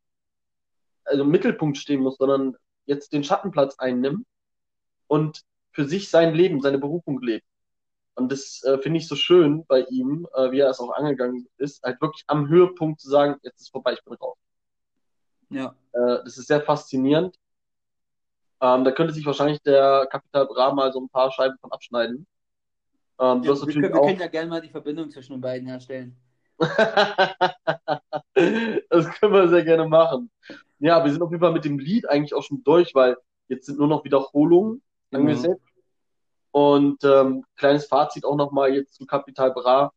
also 1.04 1.22
im 1.22 1.30
Mittelpunkt 1.30 1.78
stehen 1.78 2.00
muss, 2.00 2.16
sondern 2.16 2.56
jetzt 2.86 3.12
den 3.12 3.24
Schattenplatz 3.24 3.78
einnimmt 3.78 4.26
und 5.06 5.42
für 5.72 5.86
sich 5.86 6.10
sein 6.10 6.34
Leben, 6.34 6.60
seine 6.60 6.78
Berufung 6.78 7.20
lebt. 7.20 7.46
Und 8.14 8.30
das 8.30 8.62
äh, 8.64 8.78
finde 8.78 8.98
ich 8.98 9.08
so 9.08 9.16
schön 9.16 9.64
bei 9.66 9.82
ihm, 9.84 10.26
äh, 10.34 10.50
wie 10.50 10.60
er 10.60 10.70
es 10.70 10.80
auch 10.80 10.90
angegangen 10.90 11.48
ist, 11.56 11.82
halt 11.82 12.00
wirklich 12.00 12.24
am 12.26 12.48
Höhepunkt 12.48 13.00
zu 13.00 13.08
sagen, 13.08 13.36
jetzt 13.42 13.60
ist 13.60 13.70
vorbei, 13.70 13.94
ich 13.94 14.04
bin 14.04 14.14
raus. 14.14 14.36
Ja. 15.54 15.74
Äh, 15.92 16.24
das 16.24 16.38
ist 16.38 16.48
sehr 16.48 16.60
faszinierend. 16.60 17.36
Ähm, 18.60 18.84
da 18.84 18.92
könnte 18.92 19.12
sich 19.12 19.26
wahrscheinlich 19.26 19.60
der 19.62 20.06
Kapital 20.10 20.46
Bra 20.46 20.72
mal 20.72 20.92
so 20.92 21.00
ein 21.00 21.08
paar 21.08 21.32
Scheiben 21.32 21.58
von 21.58 21.72
abschneiden. 21.72 22.26
Ähm, 23.18 23.42
ja, 23.42 23.54
wir, 23.54 23.66
können, 23.66 23.82
wir 23.82 24.00
auch... 24.00 24.06
können 24.06 24.20
ja 24.20 24.28
gerne 24.28 24.50
mal 24.50 24.60
die 24.60 24.68
Verbindung 24.68 25.10
zwischen 25.10 25.32
den 25.32 25.40
beiden 25.40 25.66
herstellen. 25.68 26.16
das 26.58 26.76
können 28.34 29.32
wir 29.32 29.48
sehr 29.48 29.64
gerne 29.64 29.88
machen. 29.88 30.30
Ja, 30.78 31.04
wir 31.04 31.10
sind 31.10 31.22
auf 31.22 31.30
jeden 31.30 31.40
Fall 31.40 31.52
mit 31.52 31.64
dem 31.64 31.78
Lied 31.78 32.08
eigentlich 32.08 32.34
auch 32.34 32.42
schon 32.42 32.62
durch, 32.62 32.94
weil 32.94 33.16
jetzt 33.48 33.66
sind 33.66 33.78
nur 33.78 33.88
noch 33.88 34.04
Wiederholungen 34.04 34.82
mhm. 35.10 35.18
angesetzt. 35.18 35.66
Und 36.52 37.02
ähm, 37.02 37.44
kleines 37.56 37.86
Fazit 37.86 38.24
auch 38.24 38.36
nochmal 38.36 38.74
jetzt 38.74 38.94
zu 38.94 39.06
Capital 39.06 39.52
Bra. 39.52 39.92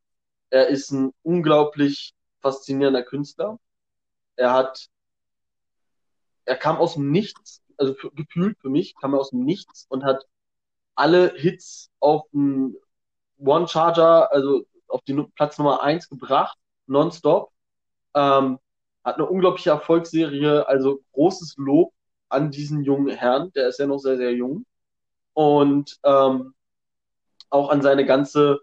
Er 0.50 0.68
ist 0.68 0.92
ein 0.92 1.12
unglaublich 1.22 2.14
faszinierender 2.40 3.04
Künstler. 3.04 3.60
Er 4.36 4.54
hat, 4.54 4.88
er 6.46 6.56
kam 6.56 6.78
aus 6.78 6.94
dem 6.94 7.12
Nichts, 7.12 7.64
also 7.78 7.94
gefühlt 8.14 8.58
für 8.60 8.70
mich, 8.70 8.96
kam 8.96 9.14
er 9.14 9.20
aus 9.20 9.32
dem 9.32 9.44
Nichts 9.44 9.86
und 9.90 10.04
hat 10.04 10.26
alle 10.96 11.34
Hits 11.36 11.92
auf 12.00 12.24
den 12.32 12.76
One 13.38 13.68
Charger, 13.68 14.32
also 14.32 14.66
auf 14.88 15.02
den 15.04 15.32
Platz 15.34 15.58
Nummer 15.58 15.82
eins 15.84 16.10
gebracht, 16.10 16.58
nonstop. 16.88 17.52
Ähm, 18.14 18.60
hat 19.04 19.16
eine 19.16 19.26
unglaubliche 19.28 19.70
Erfolgsserie, 19.72 20.68
also 20.68 21.02
großes 21.14 21.56
Lob 21.58 21.94
an 22.30 22.52
diesen 22.52 22.84
jungen 22.84 23.16
Herrn, 23.16 23.52
der 23.54 23.68
ist 23.70 23.80
ja 23.80 23.88
noch 23.88 24.00
sehr, 24.00 24.18
sehr 24.18 24.34
jung. 24.34 24.66
Und 25.34 26.00
ähm, 26.04 26.54
auch 27.50 27.70
an 27.70 27.82
seine 27.82 28.06
ganze, 28.06 28.60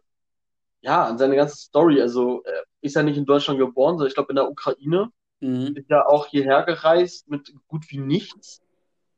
ja, 0.81 1.05
an 1.07 1.19
seine 1.19 1.37
ganze 1.37 1.57
Story. 1.57 2.01
Also 2.01 2.43
er 2.45 2.65
ist 2.81 2.97
ja 2.97 3.03
nicht 3.03 3.17
in 3.19 3.27
Deutschland 3.27 3.59
geboren, 3.61 3.95
sondern 3.95 4.09
ich 4.09 4.15
glaube 4.15 4.31
in 4.33 4.37
der 4.37 4.51
Ukraine. 4.51 5.11
Mhm. 5.43 5.75
Ist 5.77 5.91
ja 5.91 6.07
auch 6.07 6.27
hierher 6.27 6.63
gereist 6.65 7.29
mit 7.29 7.53
gut 7.67 7.85
wie 7.91 7.99
nichts, 7.99 8.63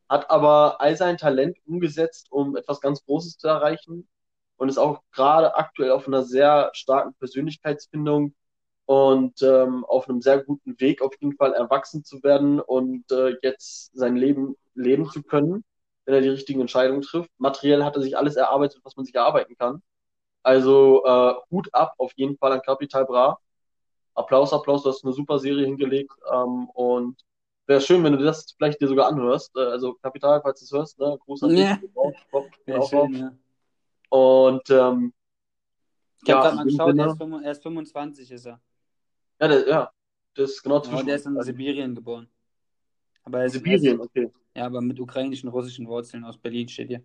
hat 0.08 0.30
aber 0.30 0.80
all 0.80 0.96
sein 0.96 1.18
Talent 1.18 1.58
umgesetzt, 1.66 2.28
um 2.32 2.56
etwas 2.56 2.80
ganz 2.80 3.04
Großes 3.04 3.38
zu 3.38 3.48
erreichen 3.48 4.08
und 4.56 4.68
ist 4.70 4.78
auch 4.78 5.02
gerade 5.12 5.54
aktuell 5.56 5.92
auf 5.92 6.06
einer 6.08 6.22
sehr 6.24 6.70
starken 6.74 7.14
Persönlichkeitsfindung 7.16 8.34
und 8.86 9.42
ähm, 9.42 9.84
auf 9.84 10.08
einem 10.08 10.22
sehr 10.22 10.42
guten 10.42 10.80
Weg 10.80 11.02
auf 11.02 11.14
jeden 11.20 11.36
Fall 11.36 11.52
erwachsen 11.54 12.04
zu 12.04 12.22
werden 12.22 12.60
und 12.60 13.10
äh, 13.12 13.36
jetzt 13.42 13.90
sein 13.96 14.16
Leben 14.16 14.56
leben 14.74 15.08
zu 15.10 15.22
können, 15.22 15.64
wenn 16.06 16.14
er 16.14 16.20
die 16.22 16.28
richtigen 16.30 16.60
Entscheidungen 16.62 17.02
trifft. 17.02 17.30
Materiell 17.38 17.84
hat 17.84 17.96
er 17.96 18.02
sich 18.02 18.16
alles 18.18 18.36
erarbeitet, 18.36 18.80
was 18.84 18.96
man 18.96 19.04
sich 19.06 19.14
erarbeiten 19.14 19.56
kann. 19.58 19.82
Also 20.42 21.04
äh, 21.04 21.34
Hut 21.50 21.68
ab 21.74 21.94
auf 21.98 22.12
jeden 22.16 22.38
Fall 22.38 22.52
an 22.52 22.62
Capital 22.62 23.06
Bra. 23.06 23.38
Applaus, 24.14 24.52
Applaus, 24.52 24.82
du 24.82 24.90
hast 24.90 25.04
eine 25.04 25.12
super 25.12 25.38
Serie 25.38 25.66
hingelegt 25.66 26.12
ähm, 26.32 26.68
und 26.70 27.16
wäre 27.66 27.80
schön, 27.80 28.02
wenn 28.04 28.12
du 28.12 28.24
das 28.24 28.52
vielleicht 28.56 28.80
dir 28.80 28.88
sogar 28.88 29.08
anhörst. 29.08 29.56
Äh, 29.56 29.60
also 29.60 29.94
Kapital, 29.94 30.40
falls 30.42 30.60
du 30.60 30.64
es 30.64 30.72
hörst, 30.72 30.98
ne? 30.98 31.18
großartig. 31.24 31.58
Ja. 31.58 31.78
Ja, 32.66 32.82
schön, 32.82 33.14
ja. 33.14 33.32
Und 34.10 34.70
ähm, 34.70 35.12
ich 36.22 36.32
habe 36.32 36.38
ja, 36.38 36.40
gerade 36.40 36.56
mal 36.56 36.64
geschaut, 36.64 36.96
er 36.96 37.06
ist, 37.06 37.18
25, 37.18 37.50
ist 37.50 37.62
25 37.62 38.30
ist 38.30 38.46
er. 38.46 38.60
Ja, 39.40 39.48
der, 39.48 39.68
ja. 39.68 39.92
das 40.34 40.62
genau 40.62 40.80
zwischen. 40.80 40.98
Ja, 40.98 41.04
der 41.04 41.16
ist 41.16 41.26
in 41.26 41.42
Sibirien 41.42 41.94
geboren. 41.94 42.28
Aber 43.24 43.40
er 43.40 43.46
ist, 43.46 43.52
Sibirien, 43.52 44.00
okay. 44.00 44.30
Ja, 44.54 44.66
aber 44.66 44.80
mit 44.80 45.00
ukrainischen, 45.00 45.48
russischen 45.48 45.86
Wurzeln 45.88 46.24
aus 46.24 46.38
Berlin 46.38 46.68
steht 46.68 46.88
hier. 46.88 47.02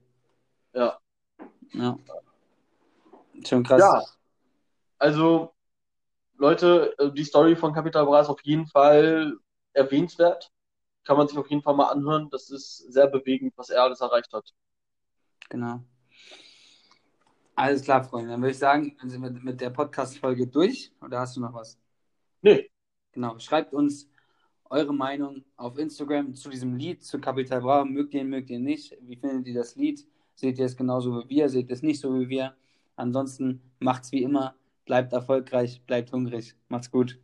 Ja. 0.73 0.99
Ja. 1.73 1.97
Schon 3.45 3.63
krass. 3.63 3.79
Ja. 3.79 4.03
Also, 4.99 5.53
Leute, 6.39 6.95
äh, 6.97 7.11
die 7.11 7.25
Story 7.25 7.55
von 7.55 7.73
Capital 7.73 8.05
Bra 8.05 8.21
ist 8.21 8.29
auf 8.29 8.41
jeden 8.43 8.65
Fall 8.65 9.37
erwähnenswert. 9.73 10.51
Kann 11.03 11.17
man 11.17 11.27
sich 11.27 11.37
auf 11.37 11.49
jeden 11.49 11.61
Fall 11.61 11.75
mal 11.75 11.89
anhören. 11.89 12.29
Das 12.29 12.49
ist 12.49 12.77
sehr 12.77 13.07
bewegend, 13.07 13.53
was 13.57 13.69
er 13.69 13.83
alles 13.83 13.99
erreicht 13.99 14.31
hat. 14.31 14.53
Genau. 15.49 15.83
Alles 17.55 17.81
klar, 17.81 18.05
Freunde. 18.05 18.31
Dann 18.31 18.41
würde 18.41 18.51
ich 18.51 18.57
sagen, 18.57 18.95
sind 19.03 19.21
wir 19.21 19.31
mit 19.31 19.59
der 19.59 19.69
Podcast-Folge 19.69 20.47
durch. 20.47 20.93
Oder 21.01 21.19
hast 21.19 21.35
du 21.35 21.41
noch 21.41 21.53
was? 21.53 21.77
Nee. 22.41 22.71
Genau. 23.11 23.37
Schreibt 23.39 23.73
uns 23.73 24.09
eure 24.69 24.93
Meinung 24.93 25.43
auf 25.57 25.77
Instagram 25.77 26.35
zu 26.35 26.49
diesem 26.49 26.75
Lied, 26.77 27.03
zu 27.03 27.19
Capital 27.19 27.59
Bra. 27.59 27.83
Mögt 27.83 28.13
ihr, 28.13 28.23
mögt 28.23 28.49
ihr 28.49 28.59
nicht? 28.59 28.95
Wie 29.01 29.17
findet 29.17 29.45
ihr 29.47 29.55
das 29.55 29.75
Lied? 29.75 30.07
Seht 30.35 30.57
ihr 30.57 30.67
es 30.67 30.77
genauso 30.77 31.13
wie 31.19 31.29
wir? 31.29 31.49
Seht 31.49 31.67
ihr 31.67 31.73
es 31.73 31.83
nicht 31.83 31.99
so 31.99 32.17
wie 32.17 32.29
wir? 32.29 32.55
Ansonsten 32.95 33.61
macht's 33.79 34.13
wie 34.13 34.23
immer. 34.23 34.55
Bleibt 34.89 35.13
erfolgreich, 35.13 35.83
bleibt 35.85 36.11
hungrig. 36.11 36.55
Macht's 36.67 36.89
gut. 36.89 37.19